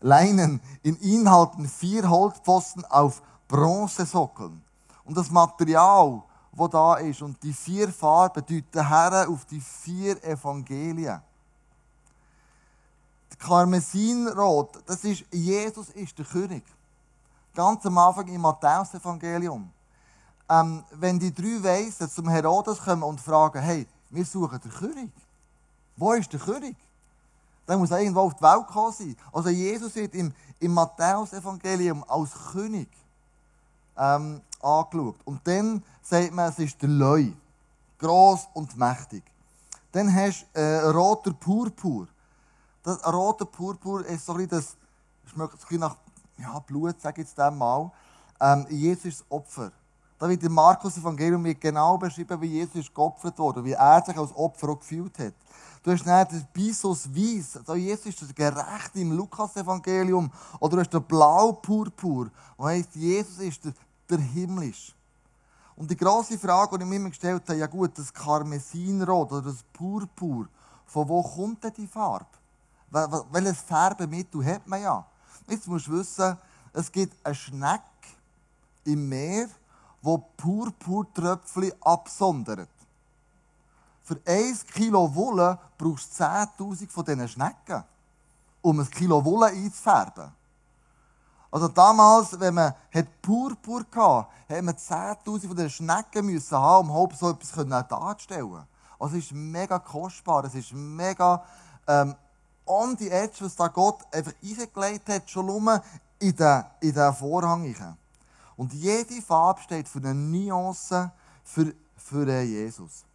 Leinen. 0.00 0.60
In 0.82 1.00
ihnen 1.00 1.30
halten 1.30 1.68
vier 1.68 2.08
Holzpfosten 2.08 2.84
auf 2.86 3.22
Bronzesockeln. 3.48 4.62
Und 5.04 5.16
das 5.16 5.30
Material, 5.30 6.22
wo 6.52 6.68
da 6.68 6.94
ist, 6.94 7.22
und 7.22 7.42
die 7.42 7.52
vier 7.52 7.88
Farben 7.88 8.44
deuten 8.44 8.88
her 8.88 9.26
auf 9.28 9.44
die 9.44 9.60
vier 9.60 10.22
Evangelien. 10.24 11.20
Karmesinrot, 13.38 14.82
das 14.86 15.04
ist, 15.04 15.24
Jesus 15.30 15.90
ist 15.90 16.18
der 16.18 16.24
König. 16.24 16.64
Ganz 17.54 17.84
am 17.86 17.98
Anfang 17.98 18.28
im 18.28 18.40
Matthäus-Evangelium. 18.40 19.70
Ähm, 20.48 20.84
wenn 20.92 21.18
die 21.18 21.34
drei 21.34 21.62
Weisen 21.62 22.08
zum 22.08 22.28
Herodes 22.28 22.78
kommen 22.78 23.02
und 23.02 23.20
fragen, 23.20 23.60
hey, 23.60 23.86
wir 24.10 24.24
suchen 24.24 24.60
den 24.60 24.70
König. 24.70 25.12
Wo 25.96 26.12
ist 26.12 26.32
der 26.32 26.40
König? 26.40 26.76
Der 27.66 27.76
muss 27.76 27.90
irgendwo 27.90 28.20
auf 28.20 28.34
die 28.34 28.42
Welt 28.42 28.66
gekommen 28.66 28.92
sein. 28.92 29.16
Also 29.32 29.48
Jesus 29.48 29.94
wird 29.94 30.14
im, 30.14 30.32
im 30.60 30.74
Matthäus-Evangelium 30.74 32.04
als 32.08 32.30
König 32.52 32.88
ähm, 33.96 34.40
angeschaut. 34.60 35.16
Und 35.24 35.40
dann 35.46 35.82
sagt 36.02 36.32
man, 36.32 36.50
es 36.50 36.58
ist 36.58 36.80
der 36.80 36.88
Leu. 36.88 37.32
Gross 37.98 38.46
und 38.52 38.76
mächtig. 38.76 39.24
Dann 39.92 40.14
hast 40.14 40.46
du 40.52 40.60
äh, 40.60 40.80
roter 40.90 41.32
Purpur. 41.32 42.06
Das 42.86 43.04
rote 43.04 43.44
Purpur 43.44 44.06
ist 44.06 44.24
so 44.24 44.30
ein 44.30 44.46
bisschen 44.46 44.60
das, 44.60 44.76
schmeckt 45.32 45.54
ein 45.54 45.58
bisschen 45.58 45.80
nach 45.80 45.96
ja, 46.38 46.56
Blut, 46.60 47.00
sage 47.00 47.20
ich 47.20 47.26
jetzt 47.26 47.36
dem 47.36 47.58
mal. 47.58 47.90
Ähm, 48.40 48.64
Jesus 48.70 49.06
ist 49.06 49.20
das 49.22 49.26
Opfer. 49.28 49.72
Da 50.20 50.28
wird 50.28 50.44
im 50.44 50.52
Markus-Evangelium 50.52 51.42
genau 51.58 51.98
beschrieben, 51.98 52.40
wie 52.40 52.46
Jesus 52.46 52.94
geopfert 52.94 53.36
wurde, 53.40 53.64
wie 53.64 53.72
er 53.72 54.04
sich 54.06 54.16
als 54.16 54.32
Opfer 54.36 54.68
auch 54.68 54.78
gefühlt 54.78 55.18
hat. 55.18 55.34
Du 55.82 55.90
hast 55.90 56.06
dann 56.06 56.28
den 56.28 56.46
Bisos 56.52 57.12
Weiss, 57.12 57.56
also 57.56 57.74
Jesus 57.74 58.06
ist 58.06 58.22
das 58.22 58.32
Gerechte 58.32 59.00
im 59.00 59.10
Lukas-Evangelium. 59.16 60.30
Oder 60.60 60.76
du 60.76 60.80
hast 60.82 60.94
den 60.94 61.02
Blau-Purpur, 61.02 62.30
wo 62.56 62.66
heißt, 62.66 62.94
Jesus 62.94 63.38
ist 63.40 63.64
der, 63.64 63.72
der 64.08 64.18
Himmlisch. 64.18 64.94
Und 65.74 65.90
die 65.90 65.96
grosse 65.96 66.38
Frage, 66.38 66.78
die 66.78 66.84
ich 66.84 66.88
mir 66.88 66.96
immer 66.96 67.08
gestellt 67.08 67.42
habe, 67.48 67.58
ja 67.58 67.66
gut, 67.66 67.98
das 67.98 68.14
Karmesinrot 68.14 69.32
oder 69.32 69.42
das 69.42 69.64
Purpur, 69.72 70.46
von 70.86 71.08
wo 71.08 71.20
kommt 71.20 71.64
denn 71.64 71.72
die 71.76 71.88
Farbe? 71.88 72.26
Welches 72.90 73.60
Färbemittel 73.60 74.44
hat 74.44 74.66
man 74.66 74.82
ja? 74.82 75.04
Jetzt 75.48 75.66
musst 75.66 75.86
du 75.86 75.92
wissen, 75.92 76.36
es 76.72 76.90
gibt 76.90 77.14
eine 77.24 77.34
Schnecke 77.34 77.82
im 78.84 79.08
Meer, 79.08 79.48
die 80.02 80.18
Purpurtröpfchen 80.36 81.72
absondert. 81.80 82.68
Für 84.02 84.20
1 84.24 84.66
Kilo 84.66 85.12
Wolle 85.14 85.58
brauchst 85.76 86.18
du 86.18 86.24
10.000 86.24 86.88
von 86.88 87.04
diesen 87.04 87.28
Schnecken, 87.28 87.82
um 88.62 88.78
ein 88.78 88.90
Kilo 88.90 89.24
Wolle 89.24 89.46
einzufärben. 89.46 90.30
Also 91.50 91.68
damals, 91.68 92.38
wenn 92.38 92.54
man 92.54 92.74
Purpur 93.22 93.80
hatte, 93.80 94.28
hat 94.48 94.62
man 94.62 94.74
10.000 94.74 95.24
von 95.24 95.56
diesen 95.56 95.70
Schnecken 95.70 96.26
müssen 96.26 96.56
haben, 96.56 96.88
um 96.88 96.90
überhaupt 96.90 97.16
so 97.16 97.30
etwas 97.30 97.88
darzustellen. 97.88 98.66
Also 98.98 99.16
es 99.16 99.24
ist 99.24 99.32
mega 99.32 99.78
kostbar, 99.78 100.44
es 100.44 100.54
ist 100.54 100.72
mega 100.72 101.42
ähm, 101.86 102.14
on 102.66 102.96
the 102.98 103.10
edge, 103.10 103.36
was 103.40 103.56
da 103.56 103.68
Gott 103.68 104.02
einfach 104.12 104.32
eingelegt 104.42 105.08
hat, 105.08 105.30
schon 105.30 105.46
nur 105.46 105.82
in 106.18 106.36
den, 106.36 106.64
in 106.80 106.92
den 106.92 107.14
Vorhang. 107.14 107.96
Und 108.56 108.72
jede 108.72 109.22
Farbe 109.22 109.60
steht 109.60 109.88
für 109.88 109.98
eine 109.98 110.14
Nuance 110.14 111.10
für, 111.44 111.72
für 111.96 112.42
Jesus 112.42 113.06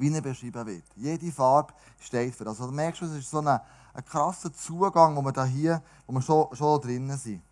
wie 0.00 0.12
er 0.12 0.22
beschrieben 0.22 0.66
wird. 0.66 0.84
Jede 0.96 1.30
Farbe 1.30 1.72
steht 1.98 2.34
für 2.34 2.44
das. 2.44 2.58
Also 2.58 2.70
du 2.70 2.74
merkst, 2.74 3.02
es 3.02 3.12
ist 3.12 3.30
so 3.30 3.38
ein, 3.38 3.48
ein 3.48 4.04
krasser 4.04 4.52
Zugang, 4.52 5.14
wo 5.14 5.22
wir 5.22 5.32
da 5.32 5.44
hier, 5.44 5.82
wo 6.06 6.14
wir 6.14 6.22
schon, 6.22 6.54
schon 6.56 6.80
drinnen 6.80 7.16
sind. 7.16 7.42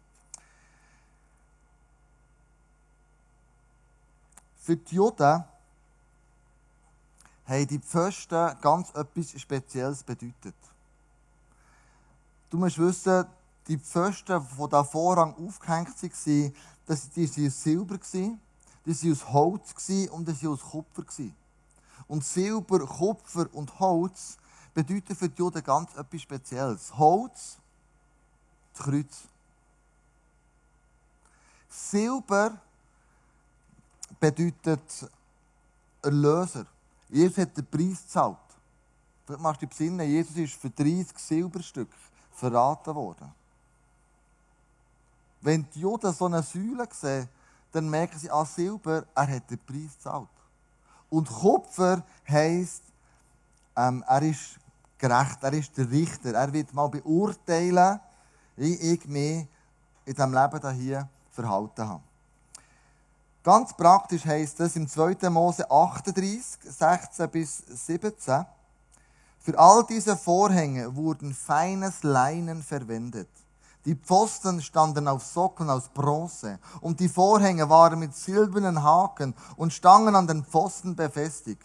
Für 4.57 4.77
die 4.77 4.94
Juden 4.94 5.44
haben 7.48 7.66
die 7.66 7.78
Pfosten 7.78 8.54
ganz 8.61 8.90
etwas 8.90 9.40
Spezielles 9.40 10.02
bedeutet. 10.02 10.54
Du 12.50 12.58
musst 12.58 12.78
wissen, 12.78 13.24
die 13.66 13.78
Pfosten, 13.78 14.46
die 14.58 14.68
da 14.68 14.84
Vorhang 14.84 15.34
aufgehängt 15.34 16.02
waren, 16.02 16.54
das, 16.87 17.11
die 17.11 17.28
waren 17.28 17.46
aus 17.46 17.62
Silber, 17.62 17.98
die 17.98 18.38
waren 18.84 19.12
aus 19.12 19.32
Holz 19.32 19.88
und 20.11 20.28
die 20.28 20.42
waren 20.42 20.52
aus 20.52 20.61
Kupfer. 20.62 21.04
Und 22.06 22.24
Silber, 22.24 22.87
Kupfer 22.87 23.46
und 23.52 23.78
Holz 23.80 24.38
bedeuten 24.74 25.16
für 25.16 25.28
die 25.28 25.38
Juden 25.38 25.62
ganz 25.62 25.94
etwas 25.96 26.22
Spezielles. 26.22 26.96
Holz, 26.96 27.56
das 28.74 28.82
Kreuz. 28.87 29.22
Silber 31.68 32.58
bedeutet 34.20 35.11
Erlöser. 36.02 36.66
Jesus 37.09 37.38
hat 37.38 37.57
den 37.57 37.66
Preis 37.66 38.03
gezahlt. 38.03 38.37
Vielleicht 39.25 39.42
machst 39.42 39.62
du 39.62 39.66
dich 39.66 39.77
besinnen, 39.77 40.09
Jesus 40.09 40.37
ist 40.37 40.55
für 40.55 40.71
30 40.71 41.18
Silberstück 41.18 41.88
verraten 42.33 42.94
worden. 42.94 43.33
Wenn 45.40 45.66
die 45.75 45.81
Juden 45.81 46.12
so 46.12 46.27
eine 46.27 46.42
Säule 46.42 46.88
sehen, 46.92 47.29
dann 47.73 47.88
merken 47.88 48.18
sie, 48.18 48.31
an 48.31 48.38
ah, 48.38 48.44
Silber, 48.44 49.05
er 49.14 49.29
hat 49.29 49.51
den 49.51 49.59
Preis 49.59 49.94
gezahlt. 49.94 50.29
Und 51.11 51.29
Kupfer 51.29 52.03
heisst, 52.29 52.83
ähm, 53.77 54.05
er 54.07 54.23
ist 54.23 54.59
gerecht, 54.99 55.38
er 55.42 55.53
ist 55.53 55.77
der 55.77 55.90
Richter. 55.90 56.33
Er 56.33 56.53
wird 56.53 56.75
mal 56.75 56.88
beurteilen, 56.88 58.01
wie 58.57 58.75
ich 58.75 59.07
mich 59.07 59.47
in 60.05 60.14
diesem 60.14 60.33
Leben 60.33 60.75
hier 60.75 61.09
verhalten 61.31 61.88
habe. 61.88 62.03
Ganz 63.44 63.72
praktisch 63.74 64.24
heisst 64.24 64.61
das 64.61 64.77
im 64.77 64.88
2. 64.88 65.31
Mose 65.31 65.70
38, 65.70 66.59
16 66.62 67.31
bis 67.31 67.59
17. 67.59 68.44
Für 69.38 69.59
all 69.59 69.85
diese 69.87 70.16
Vorhänge 70.16 70.94
wurden 70.96 71.33
feines 71.33 72.03
Leinen 72.03 72.62
verwendet. 72.62 73.29
Die 73.85 73.94
Pfosten 73.94 74.61
standen 74.61 75.09
auf 75.09 75.24
Sockeln 75.24 75.70
aus 75.70 75.88
Bronze 75.88 76.59
und 76.81 77.01
die 77.01 77.09
Vorhänge 77.09 77.70
waren 77.70 78.01
mit 78.01 78.14
silbernen 78.14 78.83
Haken 78.83 79.35
und 79.57 79.72
Stangen 79.72 80.14
an 80.16 80.27
den 80.27 80.44
Pfosten 80.44 80.96
befestigt. 80.96 81.62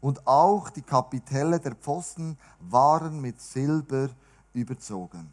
Und 0.00 0.26
auch 0.26 0.70
die 0.70 0.82
Kapitelle 0.82 1.60
der 1.60 1.76
Pfosten 1.76 2.36
waren 2.58 3.20
mit 3.20 3.40
Silber 3.40 4.08
überzogen. 4.54 5.30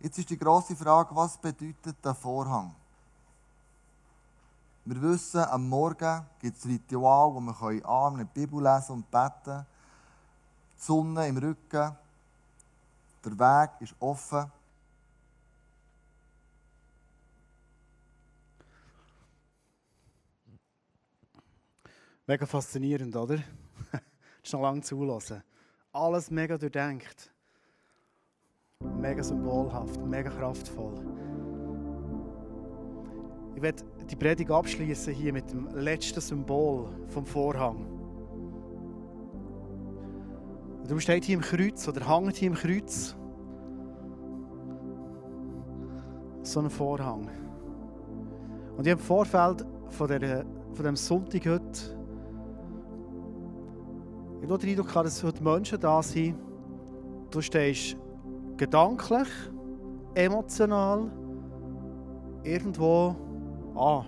Jetzt 0.00 0.18
ist 0.18 0.28
die 0.28 0.38
große 0.38 0.76
Frage, 0.76 1.16
was 1.16 1.38
bedeutet 1.38 1.96
der 2.04 2.14
Vorhang? 2.14 2.74
Wir 4.90 5.02
wissen, 5.02 5.40
am 5.40 5.68
Morgen 5.68 6.24
gibt 6.38 6.56
es 6.56 6.64
Ritual, 6.64 7.34
wo 7.34 7.40
wir 7.40 7.86
annehmen, 7.86 8.26
die 8.34 8.40
Bibel 8.40 8.62
lesen 8.62 8.92
und 8.92 9.10
beten. 9.10 9.66
Die 10.74 10.82
Sonne 10.82 11.28
im 11.28 11.36
Rücken. 11.36 11.94
Der 13.22 13.32
Weg 13.38 13.70
ist 13.80 13.94
offen. 14.00 14.50
Mega 22.26 22.46
faszinierend, 22.46 23.14
oder? 23.14 23.36
das 23.92 24.00
ist 24.42 24.54
noch 24.54 24.62
lange 24.62 24.80
zulassen. 24.80 25.42
Alles 25.92 26.30
mega 26.30 26.56
durchdenkt. 26.56 27.30
Mega 28.80 29.22
symbolhaft, 29.22 30.00
mega 30.00 30.30
kraftvoll. 30.30 30.94
Ich 33.54 33.60
werde 33.60 33.84
die 34.10 34.16
Predigt 34.16 34.50
abschließen 34.50 35.12
hier 35.12 35.32
mit 35.32 35.50
dem 35.52 35.68
letzten 35.74 36.20
Symbol 36.20 36.88
vom 37.08 37.26
Vorhang. 37.26 37.86
Und 40.78 40.84
darum 40.84 41.00
steht 41.00 41.24
hier 41.24 41.36
im 41.36 41.42
Kreuz 41.42 41.86
oder 41.86 42.08
hängt 42.08 42.36
hier 42.36 42.48
im 42.48 42.54
Kreuz 42.54 43.14
so 46.42 46.60
ein 46.60 46.70
Vorhang. 46.70 47.28
Und 48.76 48.86
ich 48.86 48.92
habe 48.92 49.00
im 49.00 49.06
Vorfeld 49.06 49.66
von, 49.90 50.08
der, 50.08 50.44
von 50.72 50.84
dem 50.84 50.96
Sonntag 50.96 51.44
heute 51.46 51.98
ich 54.40 54.48
den 54.48 54.70
Eindruck, 54.70 54.92
dass 54.92 55.22
heute 55.22 55.42
Menschen 55.42 55.80
da 55.80 56.02
sind. 56.02 56.36
Du 57.30 57.40
stehst 57.40 57.96
gedanklich, 58.56 59.28
emotional 60.14 61.10
irgendwo 62.44 63.14
an. 63.76 64.06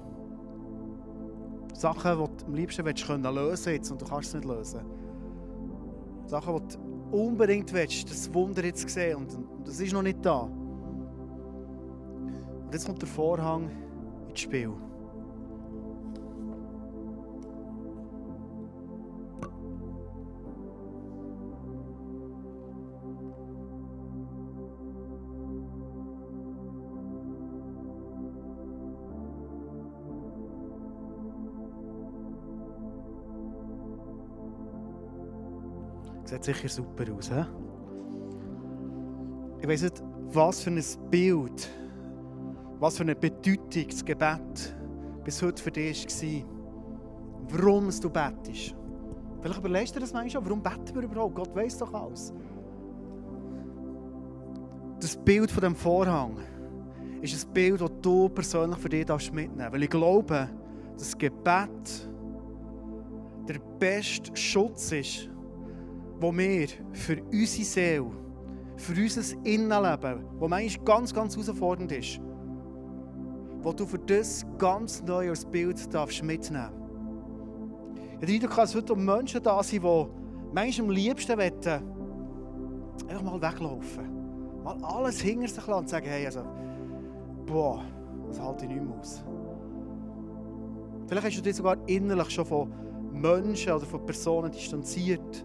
Sachen, 1.74 2.10
die 2.10 2.38
du 2.38 2.46
am 2.46 2.54
liebsten 2.54 2.84
willst, 2.84 3.06
können 3.06 3.34
lösen 3.34 3.72
jetzt 3.72 3.90
und 3.90 4.00
du 4.00 4.04
kannst 4.04 4.28
es 4.28 4.34
nicht 4.34 4.44
lösen. 4.44 4.80
Sachen, 6.26 6.56
die 6.56 6.76
du 6.76 7.16
unbedingt 7.16 7.72
willst, 7.72 8.10
das 8.10 8.32
Wunder 8.32 8.64
jetzt 8.64 8.88
sehen 8.88 9.16
und 9.16 9.36
das 9.64 9.80
ist 9.80 9.92
noch 9.92 10.02
nicht 10.02 10.24
da. 10.24 10.40
Und 10.40 10.52
jetzt 12.72 12.86
kommt 12.86 13.02
der 13.02 13.08
Vorhang 13.08 13.70
ins 14.28 14.40
Spiel. 14.40 14.72
Sieht 36.30 36.44
sicher 36.44 36.68
super 36.68 37.12
aus, 37.12 37.28
he? 37.28 37.44
Ich 39.60 39.66
weiß 39.66 39.82
nicht, 39.82 40.00
was 40.32 40.60
für 40.62 40.70
ein 40.70 40.84
Bild, 41.10 41.68
was 42.78 42.96
für 42.96 43.02
eine 43.02 43.16
Bedeutung 43.16 43.88
das 43.88 44.04
Gebet 44.04 44.76
bis 45.24 45.42
heute 45.42 45.60
für 45.60 45.72
dich 45.72 46.06
war. 46.06 46.44
Warum 47.48 47.90
du 47.90 48.08
betest. 48.08 48.76
Vielleicht 49.40 49.58
überlegst 49.58 49.96
du 49.96 49.98
das 49.98 50.12
manchmal, 50.12 50.44
warum 50.44 50.62
beten 50.62 50.94
wir 50.94 51.02
überhaupt? 51.02 51.34
Gott 51.34 51.56
weiß 51.56 51.78
doch 51.78 51.92
alles. 51.92 52.32
Das 55.00 55.16
Bild 55.16 55.50
von 55.50 55.62
dem 55.64 55.74
Vorhang 55.74 56.36
ist 57.22 57.44
ein 57.44 57.52
Bild, 57.52 57.80
das 57.80 57.90
du 58.02 58.28
persönlich 58.28 58.78
für 58.78 58.88
dich 58.88 59.04
mitnehmen 59.32 59.58
darfst. 59.58 59.72
Weil 59.72 59.82
ich 59.82 59.90
glaube, 59.90 60.48
dass 60.92 61.08
das 61.08 61.18
Gebet 61.18 62.08
der 63.48 63.58
beste 63.80 64.36
Schutz 64.36 64.92
ist, 64.92 65.29
wo 66.20 66.36
wir 66.36 66.68
für 66.92 67.22
unsere 67.32 67.64
Seele, 67.64 68.10
für 68.76 68.92
unser 68.92 69.36
Innenleben, 69.44 70.24
wo 70.38 70.48
manchmal 70.48 70.84
ganz, 70.84 71.14
ganz 71.14 71.36
herausfordernd 71.36 71.92
ist, 71.92 72.20
wo 73.62 73.72
du 73.72 73.86
für 73.86 73.98
das 73.98 74.44
ganz 74.58 75.02
neu 75.02 75.30
als 75.30 75.44
Bild 75.44 75.92
darfst 75.92 76.22
mitnehmen 76.22 76.70
darfst. 76.70 76.80
Ich 78.20 78.40
denke, 78.40 78.54
dass 78.54 78.74
heute 78.74 78.94
Menschen 78.94 79.42
da 79.42 79.62
sind, 79.62 79.82
die 79.82 80.06
manchmal 80.52 80.88
am 80.88 80.94
liebsten 80.94 81.38
wollen, 81.38 82.00
einfach 83.08 83.22
mal 83.22 83.40
weglaufen. 83.40 84.62
Mal 84.62 84.76
alles 84.82 85.20
hinter 85.20 85.48
sich 85.48 85.66
lassen 85.66 85.72
und 85.72 85.88
sagen, 85.88 86.06
hey, 86.06 86.26
also, 86.26 86.42
boah, 87.46 87.82
das 88.28 88.40
halte 88.40 88.66
ich 88.66 88.72
nicht 88.72 88.82
mehr 88.82 88.98
aus. 88.98 89.24
Vielleicht 91.06 91.26
hast 91.26 91.38
du 91.38 91.42
dich 91.42 91.56
sogar 91.56 91.76
innerlich 91.86 92.30
schon 92.30 92.44
von 92.44 92.72
Menschen 93.12 93.72
oder 93.72 93.86
von 93.86 94.04
Personen 94.04 94.52
distanziert. 94.52 95.44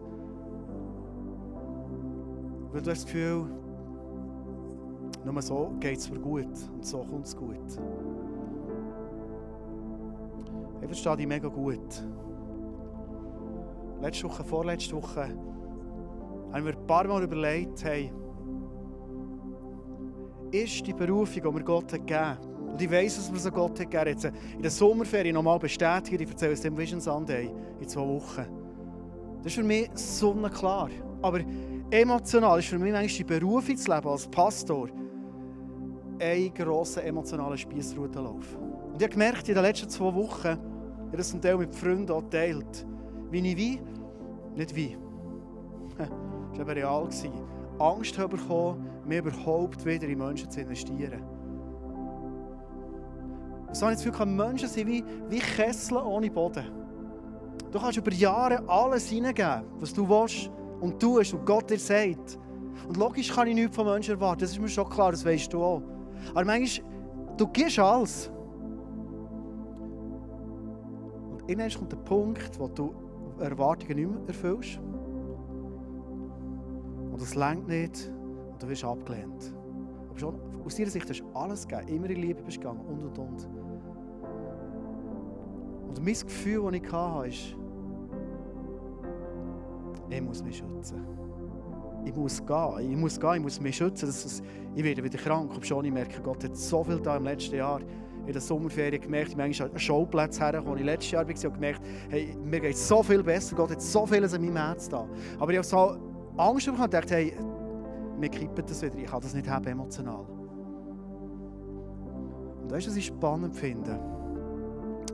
Weil 2.76 2.82
du 2.82 2.92
hast 2.92 3.04
das 3.04 3.06
Gefühl, 3.06 3.46
nur 5.24 5.42
so 5.42 5.72
geht 5.80 5.98
es 5.98 6.10
mir 6.10 6.20
gut 6.20 6.44
und 6.74 6.86
so 6.86 7.06
kommt 7.06 7.26
es 7.26 7.34
gut. 7.34 7.56
Ich 10.82 10.88
verstehe 10.88 11.16
dich 11.16 11.26
mega 11.26 11.48
gut. 11.48 12.04
Letzte 14.02 14.26
Woche, 14.26 14.44
vorletzte 14.44 14.94
Woche, 14.94 15.22
haben 16.52 16.66
wir 16.66 16.74
ein 16.74 16.86
paar 16.86 17.08
Mal 17.08 17.24
überlegt, 17.24 17.82
hey, 17.86 18.12
ist 20.52 20.86
die 20.86 20.94
Berufung, 20.94 21.44
die 21.44 21.52
mir 21.52 21.64
Gott 21.64 21.94
hat 21.94 22.06
gegeben 22.06 22.72
und 22.74 22.82
ich 22.82 22.92
weiss, 22.92 23.16
dass 23.16 23.32
mir 23.32 23.40
so 23.40 23.52
Gott 23.52 23.80
hat 23.80 23.90
gegeben 23.90 24.10
jetzt 24.10 24.26
in 24.26 24.62
der 24.62 24.72
Sommerferien 24.72 25.36
nochmal 25.36 25.60
bestätigt, 25.60 26.20
ich 26.20 26.30
erzähle 26.30 26.52
es 26.52 26.60
dem 26.60 26.78
Vision 26.78 27.00
Sunday 27.00 27.50
in 27.80 27.88
zwei 27.88 28.02
Wochen. 28.02 28.46
Das 29.38 29.46
ist 29.46 29.56
für 29.56 29.64
mich 29.64 29.90
sonnenklar. 29.94 30.90
Aber 31.22 31.40
Emotional 31.92 32.60
ist 32.60 32.68
für 32.68 32.80
mich 32.80 32.92
manchmal 32.92 33.18
die 33.18 33.24
Berufungsleben 33.24 34.10
als 34.10 34.28
Pastor 34.28 34.90
ein 36.20 36.54
grosser 36.54 37.04
emotionaler 37.04 37.58
Spießrutenlauf. 37.58 38.56
Und 38.56 38.96
ich 38.96 39.04
habe 39.04 39.10
gemerkt, 39.10 39.48
in 39.48 39.56
den 39.56 39.64
letzten 39.64 39.90
zwei 39.90 40.14
Wochen, 40.14 40.48
ich 40.48 41.08
habe 41.08 41.18
das 41.18 41.30
zum 41.30 41.42
Teil 41.42 41.58
mit 41.58 41.76
Freunden 41.76 42.12
auch 42.12 42.24
geteilt, 42.24 42.86
wie 43.30 43.52
ich 43.52 43.58
wie, 43.58 43.82
nicht 44.56 44.76
wie, 44.76 44.98
das 45.98 46.10
war 46.58 46.60
eben 46.60 46.70
real, 46.70 47.10
Angst 47.78 48.18
bekommen, 48.18 48.90
mir 49.06 49.20
überhaupt 49.20 49.86
wieder 49.86 50.08
in 50.08 50.18
Menschen 50.18 50.50
zu 50.50 50.62
investieren. 50.62 51.22
So 53.74 53.86
habe 53.86 53.94
ich 53.94 54.02
das 54.02 54.06
Gefühl, 54.06 54.26
Menschen 54.26 54.70
sind 54.70 54.88
wie, 54.88 55.04
wie 55.30 55.40
Kessel 55.40 55.98
ohne 55.98 56.32
Boden. 56.32 56.66
Du 57.72 57.80
kannst 57.80 57.98
über 57.98 58.12
Jahre 58.12 58.64
alles 58.68 59.08
hineingeben, 59.10 59.66
was 59.80 59.94
du 59.94 60.08
willst 60.08 60.50
und 60.86 61.00
tust 61.00 61.34
und 61.34 61.46
Gott 61.46 61.70
dir 61.70 61.80
sagt. 61.80 62.38
Und 62.88 62.98
logisch 62.98 63.34
kann 63.34 63.48
ich 63.48 63.56
nichts 63.56 63.76
von 63.76 63.88
Menschen 63.88 64.14
erwarten, 64.14 64.42
das 64.42 64.52
ist 64.52 64.60
mir 64.60 64.68
schon 64.68 64.88
klar, 64.88 65.12
das 65.12 65.26
weißt 65.26 65.52
du 65.52 65.64
auch. 65.64 65.82
Aber 66.32 66.46
manchmal, 66.46 66.88
du 67.38 67.48
gibst 67.48 67.80
alles. 67.80 68.32
Und 71.32 71.50
irgendwann 71.50 71.72
kommt 71.72 71.92
der 71.92 71.98
Punkt, 71.98 72.60
wo 72.60 72.68
du 72.68 72.94
Erwartungen 73.40 73.96
nicht 73.96 74.10
mehr 74.10 74.28
erfüllst. 74.28 74.80
Und 77.12 77.22
es 77.22 77.34
längt 77.34 77.68
nicht 77.68 78.12
und 78.52 78.62
du 78.62 78.68
wirst 78.68 78.84
abgelehnt. 78.84 79.54
Aber 80.10 80.20
schon 80.20 80.36
aus 80.64 80.76
deiner 80.76 80.90
Sicht 80.90 81.10
hast 81.10 81.22
du 81.22 81.26
alles 81.34 81.68
gegeben, 81.68 81.88
immer 81.88 82.10
in 82.10 82.22
Liebe 82.22 82.44
bist 82.44 82.62
gegangen 82.62 82.82
und 82.82 83.04
und 83.04 83.18
und. 83.18 83.48
Und 85.88 86.04
mein 86.04 86.14
Gefühl, 86.14 86.72
das 86.72 86.74
ich 86.74 86.92
hatte, 86.92 87.28
ist, 87.28 87.56
ich 90.10 90.22
muss 90.22 90.44
mich 90.44 90.58
schützen. 90.58 91.06
Ich 92.06 92.16
muss 92.16 92.46
gehen, 92.46 92.92
ich 92.92 92.98
muss 92.98 93.20
gehen, 93.20 93.36
ich 93.36 93.42
muss 93.42 93.60
mich 93.60 93.76
schützen. 93.76 94.06
Das 94.06 94.42
ich 94.76 94.84
werde 94.84 95.04
wieder 95.04 95.18
krank. 95.18 95.54
Und 95.56 95.66
schon 95.66 95.86
ich 95.86 95.92
merke, 95.92 96.22
Gott 96.22 96.44
hat 96.44 96.56
so 96.56 96.84
viel 96.84 97.00
da 97.00 97.18
im 97.18 97.24
letzten 97.24 97.56
Jahr 97.56 97.82
in 98.26 98.34
der 98.34 98.42
Sommerferien 98.42 99.02
gemerkt, 99.02 99.30
ich 99.32 99.38
manchmal 99.38 99.70
an 99.70 99.80
Schauplätze 99.80 100.42
hergekommen. 100.42 100.80
Ich 100.80 100.86
letztes 100.86 101.12
Jahr 101.12 101.28
war 101.28 101.34
und 101.34 101.54
gemerkt, 101.54 101.82
hey, 102.10 102.36
mir 102.44 102.60
geht 102.60 102.74
es 102.74 102.88
so 102.88 103.04
viel 103.04 103.24
besser, 103.24 103.56
Gott 103.56 103.72
hat 103.72 103.82
so 103.82 104.06
vieles 104.06 104.34
in 104.34 104.42
meinem 104.42 104.58
Herz 104.58 104.90
da. 104.90 105.08
Aber 105.40 105.52
ich 105.52 105.58
habe 105.58 105.68
so 105.68 105.98
Angst 106.38 106.66
bekommen 106.66 106.86
und 106.86 106.94
dachte, 106.94 107.16
hey, 107.16 107.34
mir 108.20 108.30
kippt 108.30 108.70
das 108.70 108.82
wieder, 108.82 108.98
ich 108.98 109.06
kann 109.06 109.22
das 109.22 109.34
nicht 109.34 109.48
haben 109.48 109.68
emotional. 109.68 110.26
Und 112.64 112.72
weißt 112.72 112.88
du, 112.88 112.92
was 112.92 112.98
ich 112.98 113.06
spannend 113.06 113.56
finde? 113.56 114.00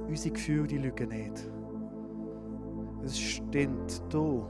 Unsere 0.08 0.34
Gefühle, 0.34 0.68
die 0.68 0.78
lügen 0.78 1.10
nicht. 1.10 1.52
Es 3.04 3.20
stimmt, 3.20 4.02
du 4.10 4.46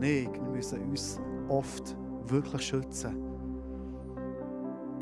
und 0.00 0.06
ich, 0.06 0.32
wir 0.32 0.50
müssen 0.50 0.80
uns 0.90 1.20
oft 1.50 1.94
wirklich 2.24 2.62
schützen. 2.62 3.14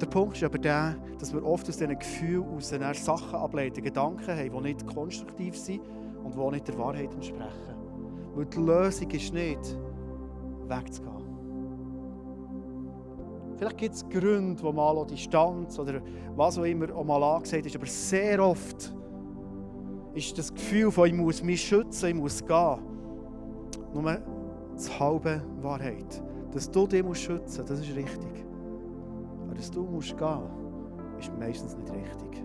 Der 0.01 0.07
Punkt 0.07 0.37
ist 0.37 0.43
aber 0.43 0.59
der, 0.59 0.97
dass 1.21 1.33
wir 1.33 1.45
oft 1.45 1.69
aus 1.69 1.77
diesen 1.77 1.97
Gefühlen 1.97 2.45
aus 2.45 2.71
Sachen 3.05 3.35
ableiten, 3.37 3.81
Gedanken 3.81 4.27
haben, 4.27 4.51
die 4.51 4.61
nicht 4.61 4.85
konstruktiv 4.87 5.57
sind 5.57 5.83
und 6.25 6.35
die 6.35 6.51
nicht 6.51 6.67
der 6.67 6.79
Wahrheit 6.79 7.15
entsprechen. 7.15 7.77
Weil 8.35 8.47
die 8.47 8.59
Lösung 8.59 9.11
ist 9.11 9.33
nicht, 9.33 9.79
wegzugehen. 10.67 11.15
Vielleicht 13.57 13.79
gibt 13.79 13.95
es 13.95 14.09
Gründe, 14.09 14.61
wo 14.63 14.73
mal 14.73 14.97
auch 14.99 15.07
Distanz 15.07 15.79
oder 15.79 16.01
was 16.35 16.59
auch 16.59 16.65
immer 16.65 16.93
auch 16.95 17.05
mal 17.05 17.23
angesagt 17.23 17.67
ist, 17.67 17.77
aber 17.77 17.87
sehr 17.87 18.45
oft 18.45 18.93
ist 20.15 20.37
das 20.37 20.53
Gefühl 20.53 20.91
von, 20.91 21.07
ich 21.07 21.15
muss 21.15 21.43
mich 21.43 21.63
schützen, 21.63 22.09
ich 22.09 22.15
muss 22.15 22.45
gehen, 22.45 22.79
nur 23.95 24.38
die 24.87 24.99
halbe 24.99 25.43
Wahrheit. 25.61 26.23
Dass 26.53 26.71
du 26.71 26.87
dich 26.87 27.03
musst 27.03 27.23
schützen 27.23 27.59
musst, 27.59 27.71
das 27.71 27.81
ist 27.81 27.95
richtig. 27.95 28.45
Aber 29.45 29.55
dass 29.55 29.71
du 29.71 29.83
musst 29.83 30.17
gehen 30.17 30.59
ist 31.19 31.37
meistens 31.38 31.77
nicht 31.77 31.93
richtig. 31.93 32.45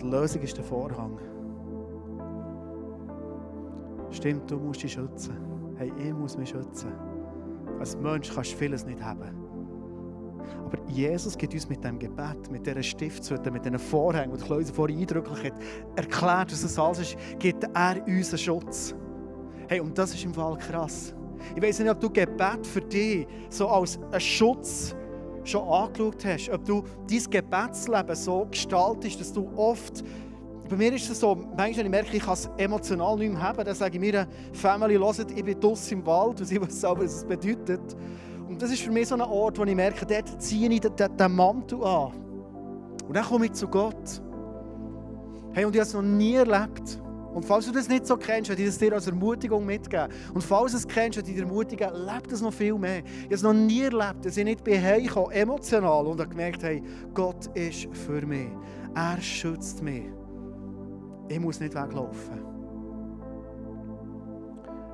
Die 0.00 0.06
Lösung 0.06 0.42
ist 0.42 0.56
der 0.56 0.64
Vorhang. 0.64 1.18
Stimmt, 4.10 4.50
du 4.50 4.58
musst 4.58 4.82
dich 4.82 4.92
schützen. 4.92 5.36
Hey, 5.76 5.92
ich 5.98 6.12
muss 6.12 6.36
mich 6.36 6.50
schützen. 6.50 6.92
Als 7.78 7.96
Mensch 7.96 8.32
kannst 8.34 8.52
du 8.52 8.56
vieles 8.56 8.84
nicht 8.84 9.02
haben. 9.02 9.40
Aber 10.64 10.78
Jesus 10.88 11.36
gibt 11.36 11.54
uns 11.54 11.68
mit 11.68 11.82
dem 11.84 11.98
Gebet, 11.98 12.50
mit 12.50 12.66
dieser 12.66 12.82
Stiftshütte, 12.82 13.50
mit 13.50 13.64
diesen 13.64 13.78
Vorhängen, 13.78 14.36
die 14.36 14.44
Klöse 14.44 14.72
vorhin 14.72 14.98
eindrücklich 14.98 15.52
hat, 15.52 15.60
erklärt, 15.96 16.52
was 16.52 16.62
das 16.62 16.78
alles 16.78 17.00
ist, 17.00 17.16
gibt 17.38 17.64
er 17.64 18.04
uns 18.06 18.30
einen 18.30 18.38
Schutz. 18.38 18.94
Hey, 19.70 19.78
und 19.78 19.96
das 19.96 20.12
ist 20.12 20.24
im 20.24 20.34
Fall 20.34 20.58
krass. 20.58 21.14
Ich 21.54 21.62
weiß 21.62 21.78
nicht, 21.78 21.88
ob 21.88 22.00
du 22.00 22.10
Gebet 22.10 22.66
für 22.66 22.80
dich 22.80 23.24
so 23.50 23.68
als 23.68 24.00
einen 24.10 24.18
Schutz 24.18 24.96
schon 25.44 25.62
angeschaut 25.62 26.24
hast, 26.24 26.50
ob 26.50 26.64
du 26.64 26.82
dein 27.08 27.22
Gebetsleben 27.30 28.16
so 28.16 28.48
gestaltest, 28.50 29.20
dass 29.20 29.32
du 29.32 29.48
oft 29.54 30.02
bei 30.68 30.74
mir 30.74 30.92
ist 30.92 31.08
es 31.08 31.20
so, 31.20 31.36
manchmal 31.56 31.84
ich 31.84 31.90
merke 31.90 32.16
ich, 32.16 32.22
kann 32.24 32.34
es 32.34 32.50
emotional 32.56 33.16
nicht 33.16 33.32
mehr 33.32 33.42
haben, 33.42 33.64
dann 33.64 33.74
sage 33.76 33.94
ich 33.94 34.00
mir, 34.00 34.26
Family, 34.52 34.96
hört, 34.96 35.30
ich 35.30 35.44
bin 35.44 35.60
draußen 35.60 35.98
im 35.98 36.04
Wald 36.04 36.40
und 36.40 36.46
sie 36.48 36.60
weiß 36.60 36.80
selber, 36.80 37.04
was 37.04 37.14
es 37.18 37.24
bedeutet. 37.24 37.96
Und 38.48 38.60
das 38.60 38.72
ist 38.72 38.82
für 38.82 38.90
mich 38.90 39.06
so 39.06 39.14
ein 39.14 39.20
Ort, 39.20 39.56
wo 39.56 39.62
ich 39.62 39.76
merke, 39.76 40.04
dort 40.04 40.42
ziehe 40.42 40.68
ich 40.68 40.80
den, 40.80 40.96
den, 40.96 41.16
den 41.16 41.32
Mantel 41.32 41.84
an. 41.84 42.12
Und 43.06 43.14
dann 43.14 43.24
komme 43.24 43.46
ich 43.46 43.52
zu 43.52 43.68
Gott. 43.68 44.20
Hey, 45.52 45.64
und 45.64 45.76
ich 45.76 45.80
habe 45.80 45.88
es 45.88 45.94
noch 45.94 46.02
nie 46.02 46.34
erlebt. 46.34 47.00
Und 47.32 47.44
falls 47.44 47.66
du 47.66 47.72
das 47.72 47.88
nicht 47.88 48.06
so 48.06 48.16
kennst, 48.16 48.50
werde 48.50 48.62
ich 48.62 48.68
das 48.68 48.78
dir 48.78 48.92
als 48.92 49.06
Ermutigung 49.06 49.64
mitgeben. 49.64 50.08
Und 50.34 50.42
falls 50.42 50.72
du 50.72 50.78
es 50.78 50.88
kennst, 50.88 51.16
werde 51.16 51.30
ich 51.30 51.36
dir 51.36 51.44
ermutigen, 51.44 51.88
lebt 51.94 52.32
es 52.32 52.42
noch 52.42 52.52
viel 52.52 52.74
mehr. 52.74 53.02
Ich 53.04 53.24
habe 53.24 53.34
es 53.34 53.42
noch 53.42 53.52
nie 53.52 53.82
erlebt, 53.82 54.24
dass 54.24 54.36
ich 54.36 54.44
nicht 54.44 54.64
bei 54.64 54.80
Hause 54.80 55.32
emotional 55.32 56.06
und 56.06 56.20
habe 56.20 56.30
gemerkt, 56.30 56.62
hey, 56.62 56.82
Gott 57.14 57.46
ist 57.54 57.88
für 57.92 58.26
mich. 58.26 58.48
Er 58.94 59.20
schützt 59.20 59.82
mich. 59.82 60.06
Ich 61.28 61.38
muss 61.38 61.60
nicht 61.60 61.74
weglaufen. 61.74 62.44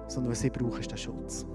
Sondern 0.08 0.32
was 0.32 0.44
ich 0.44 0.52
brauche, 0.52 0.80
ist 0.80 0.90
der 0.90 0.96
Schutz. 0.98 1.46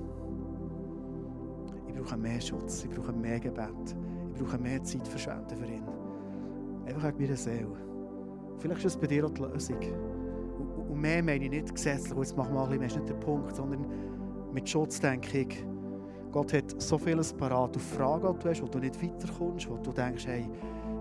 Ich 1.87 1.93
brauche 1.93 2.17
mehr 2.17 2.41
Schutz, 2.41 2.83
ich 2.83 2.89
brauche 2.89 3.13
mehr 3.13 3.39
Gebet, 3.39 3.95
ich 4.33 4.41
brauche 4.41 4.57
mehr 4.57 4.83
Zeit 4.83 5.07
verschwenden 5.07 5.55
für 5.55 5.65
ihn. 5.65 5.83
Einfach 6.87 7.09
wegen 7.09 7.21
meiner 7.21 7.37
Seele. 7.37 7.77
Vielleicht 8.57 8.79
ist 8.79 8.95
das 8.95 8.97
bei 8.97 9.07
dir 9.07 9.25
auch 9.25 9.29
die 9.29 9.41
Lösung. 9.41 10.10
Und 10.91 10.99
mehr 10.99 11.23
meine 11.23 11.45
ich 11.45 11.49
nicht 11.49 11.73
gesetzlich, 11.73 12.17
jetzt 12.17 12.35
machen 12.35 12.53
wir 12.53 12.63
ein 12.63 12.69
bisschen 12.69 12.85
ist 12.85 12.95
nicht 12.97 13.09
der 13.09 13.13
Punkt, 13.13 13.55
sondern 13.55 13.85
mit 14.53 14.67
Schutz 14.67 14.99
denke 14.99 15.39
ich, 15.39 15.65
Gott 16.33 16.51
hat 16.51 16.81
so 16.81 16.97
vieles 16.97 17.31
parat 17.31 17.77
auf 17.77 17.81
Fragen, 17.81 18.33
die 18.33 18.39
du 18.43 18.49
hast, 18.49 18.61
wo 18.61 18.67
du 18.67 18.79
nicht 18.79 19.01
weiterkommst, 19.01 19.69
wo 19.69 19.77
du 19.77 19.93
denkst, 19.93 20.27
hey, 20.27 20.49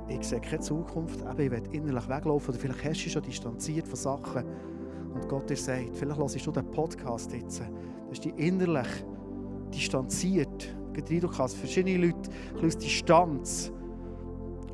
ich 0.08 0.22
sehe 0.22 0.40
keine 0.40 0.60
Zukunft, 0.60 1.20
eben, 1.20 1.40
ich 1.40 1.50
will 1.50 1.62
innerlich 1.72 2.08
weglaufen 2.08 2.50
oder 2.54 2.58
vielleicht 2.60 2.84
hast 2.84 3.04
du 3.04 3.10
schon 3.10 3.22
distanziert 3.22 3.88
von 3.88 3.96
Sachen. 3.96 4.44
Und 5.12 5.28
Gott 5.28 5.50
dir 5.50 5.56
sagt, 5.56 5.96
vielleicht 5.96 6.20
hörst 6.20 6.46
du 6.46 6.52
den 6.52 6.70
Podcast 6.70 7.32
jetzt, 7.32 7.60
dass 8.08 8.20
du 8.20 8.30
dich 8.30 8.38
innerlich 8.38 8.88
distanziert, 9.74 10.76
Eindruck 10.96 11.38
hast, 11.38 11.56
verschiedene 11.56 12.06
Leute 12.06 12.30
ein 12.62 12.68
Distanz, 12.68 13.72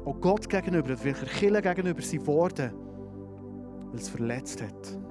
auch 0.04 0.20
Gott 0.20 0.48
gegenüber, 0.48 0.94
der 0.94 1.14
Kirche 1.14 1.62
gegenüber 1.62 2.02
sind 2.02 2.26
worden, 2.26 2.72
weil 3.90 4.00
es 4.00 4.08
verletzt 4.08 4.60
hat. 4.60 5.05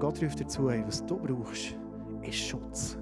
Gott 0.00 0.20
ruft 0.22 0.40
dir 0.40 0.46
zu, 0.46 0.70
hey, 0.70 0.82
was 0.86 1.04
du 1.04 1.16
brauchst, 1.18 1.76
ist 2.22 2.38
Schutz. 2.38 2.98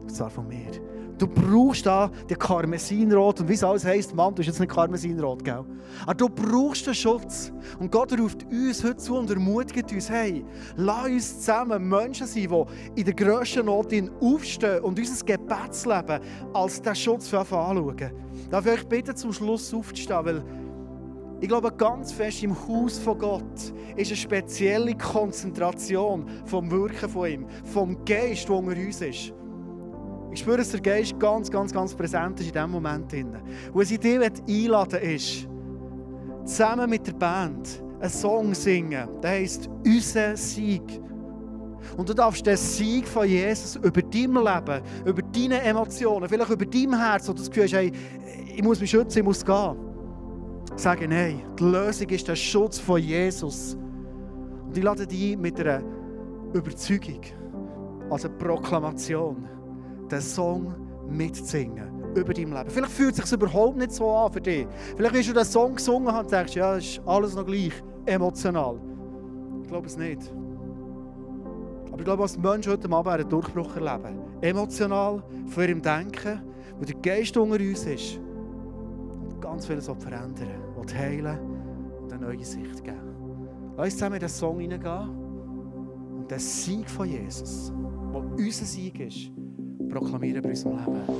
Und 0.00 0.14
zwar 0.14 0.28
von 0.28 0.46
mir. 0.46 0.70
Du 1.16 1.26
brauchst 1.26 1.86
da 1.86 2.10
den 2.28 2.38
Karmesinrot. 2.38 3.40
Und 3.40 3.48
wie 3.48 3.54
es 3.54 3.64
alles 3.64 3.84
heisst, 3.84 4.14
Mann, 4.14 4.30
du 4.30 4.36
bist 4.36 4.48
jetzt 4.48 4.60
nicht 4.60 4.70
Karmesinrot, 4.70 5.44
gell? 5.44 5.64
Aber 6.02 6.14
du 6.14 6.28
brauchst 6.28 6.86
den 6.86 6.94
Schutz. 6.94 7.52
Und 7.78 7.90
Gott 7.90 8.12
ruft 8.18 8.44
uns 8.44 8.84
heute 8.84 8.96
zu 8.96 9.16
und 9.16 9.30
ermutigt 9.30 9.90
uns, 9.92 10.10
hey, 10.10 10.44
lass 10.76 11.06
uns 11.06 11.38
zusammen 11.40 11.88
Menschen 11.88 12.26
sein, 12.26 12.48
die 12.48 13.00
in 13.00 13.04
der 13.06 13.14
grössten 13.14 13.66
Not 13.66 13.94
aufstehen 14.20 14.80
und 14.80 14.98
unser 14.98 15.24
Gebetsleben 15.24 16.20
als 16.52 16.82
den 16.82 16.94
Schutz 16.94 17.32
anschauen. 17.32 17.96
Darf 18.50 18.66
ich 18.66 18.72
euch 18.72 18.86
bitten, 18.86 19.16
zum 19.16 19.32
Schluss 19.32 19.72
aufzustehen, 19.72 20.24
weil 20.24 20.42
ich 21.44 21.48
glaube, 21.48 21.70
ganz 21.72 22.10
fest 22.10 22.42
im 22.42 22.56
Haus 22.66 22.98
von 22.98 23.18
Gott 23.18 23.74
ist 23.96 24.08
eine 24.08 24.16
spezielle 24.16 24.94
Konzentration 24.96 26.24
vom 26.46 26.70
Wirken 26.70 27.06
von 27.06 27.30
ihm, 27.30 27.46
vom 27.64 28.02
Geist, 28.06 28.48
der 28.48 28.56
unter 28.56 28.70
uns 28.74 29.02
ist. 29.02 29.34
Ich 30.32 30.40
spüre, 30.40 30.56
dass 30.56 30.70
der 30.70 30.80
Geist 30.80 31.20
ganz, 31.20 31.50
ganz, 31.50 31.70
ganz 31.70 31.94
präsent 31.94 32.40
ist 32.40 32.46
in 32.46 32.52
diesem 32.54 32.70
Moment. 32.70 33.12
Und 33.12 33.42
was 33.74 33.90
ich 33.90 34.00
dich 34.00 34.18
einladen 34.18 35.02
ist, 35.02 35.46
zusammen 36.46 36.88
mit 36.88 37.06
der 37.06 37.12
Band 37.12 37.84
einen 38.00 38.10
Song 38.10 38.54
singen. 38.54 39.06
Der 39.22 39.32
heisst 39.32 39.68
«Unser 39.84 40.38
Sieg». 40.38 40.98
Und 41.98 42.08
du 42.08 42.14
darfst 42.14 42.46
den 42.46 42.56
Sieg 42.56 43.06
von 43.06 43.28
Jesus 43.28 43.76
über 43.76 44.00
dein 44.00 44.32
Leben, 44.32 44.82
über 45.04 45.20
deine 45.20 45.60
Emotionen, 45.60 46.26
vielleicht 46.26 46.50
über 46.50 46.64
dein 46.64 46.98
Herz, 46.98 47.28
wo 47.28 47.34
du 47.34 47.40
das 47.40 47.50
Gefühl 47.50 47.64
hast, 47.64 47.74
hey, 47.74 47.92
ich 48.56 48.62
muss 48.62 48.80
mich 48.80 48.88
schützen, 48.88 49.18
ich 49.18 49.24
muss 49.24 49.44
gehen. 49.44 49.83
Sagen, 50.76 51.10
nein, 51.10 51.42
die 51.58 51.62
Lösung 51.64 52.08
ist 52.08 52.26
der 52.26 52.34
Schutz 52.34 52.78
von 52.78 53.00
Jesus. 53.00 53.76
Und 54.66 54.76
ich 54.76 54.82
lade 54.82 55.06
dich 55.06 55.36
mit 55.36 55.58
einer 55.60 55.82
Überzeugung, 56.52 57.20
also 58.10 58.28
Proklamation 58.28 59.48
den 60.10 60.20
Song 60.20 60.74
mitzusingen 61.08 62.02
über 62.14 62.34
dein 62.34 62.50
Leben. 62.50 62.70
Vielleicht 62.70 62.92
fühlt 62.92 63.18
es 63.18 63.28
sich 63.28 63.32
überhaupt 63.32 63.76
nicht 63.76 63.92
so 63.92 64.10
an 64.10 64.32
für 64.32 64.40
dich. 64.40 64.66
Vielleicht 64.96 65.14
wirst 65.14 65.28
du 65.28 65.32
den 65.32 65.44
Song 65.44 65.74
gesungen 65.76 66.14
und 66.14 66.30
denkst, 66.30 66.54
ja, 66.54 66.74
ist 66.76 67.00
alles 67.06 67.34
noch 67.34 67.46
gleich 67.46 67.72
emotional. 68.06 68.80
Ich 69.62 69.68
glaube 69.68 69.86
es 69.86 69.96
nicht. 69.96 70.32
Aber 71.86 71.98
ich 71.98 72.04
glaube, 72.04 72.22
als 72.24 72.36
Mensch 72.36 72.66
heute 72.66 72.90
Abend 72.90 73.12
einen 73.12 73.28
Durchbruch 73.28 73.76
erleben. 73.76 74.18
Emotional, 74.40 75.22
für 75.46 75.66
ihrem 75.66 75.80
Denken, 75.80 76.42
wo 76.78 76.84
der 76.84 76.96
Geist 76.96 77.36
unter 77.36 77.60
uns 77.60 77.86
ist. 77.86 78.20
Ganz 79.54 79.66
vieles 79.68 79.86
verändern, 79.86 80.48
will 80.76 80.98
heilen 80.98 81.38
und 82.02 82.12
eine 82.12 82.26
neue 82.26 82.44
Sicht 82.44 82.82
geben. 82.82 82.98
Lass 83.76 83.84
uns 83.84 83.94
zusammen 83.94 84.16
in 84.16 84.20
den 84.20 84.28
Song 84.28 84.58
hineingehen 84.58 85.08
und 86.16 86.28
den 86.28 86.38
Sieg 86.40 86.90
von 86.90 87.08
Jesus, 87.08 87.72
der 88.12 88.20
unser 88.20 88.64
Sieg 88.64 88.98
ist, 88.98 89.30
proklamieren 89.88 90.42
bei 90.42 90.48
unserem 90.48 90.78
Leben. 90.78 91.04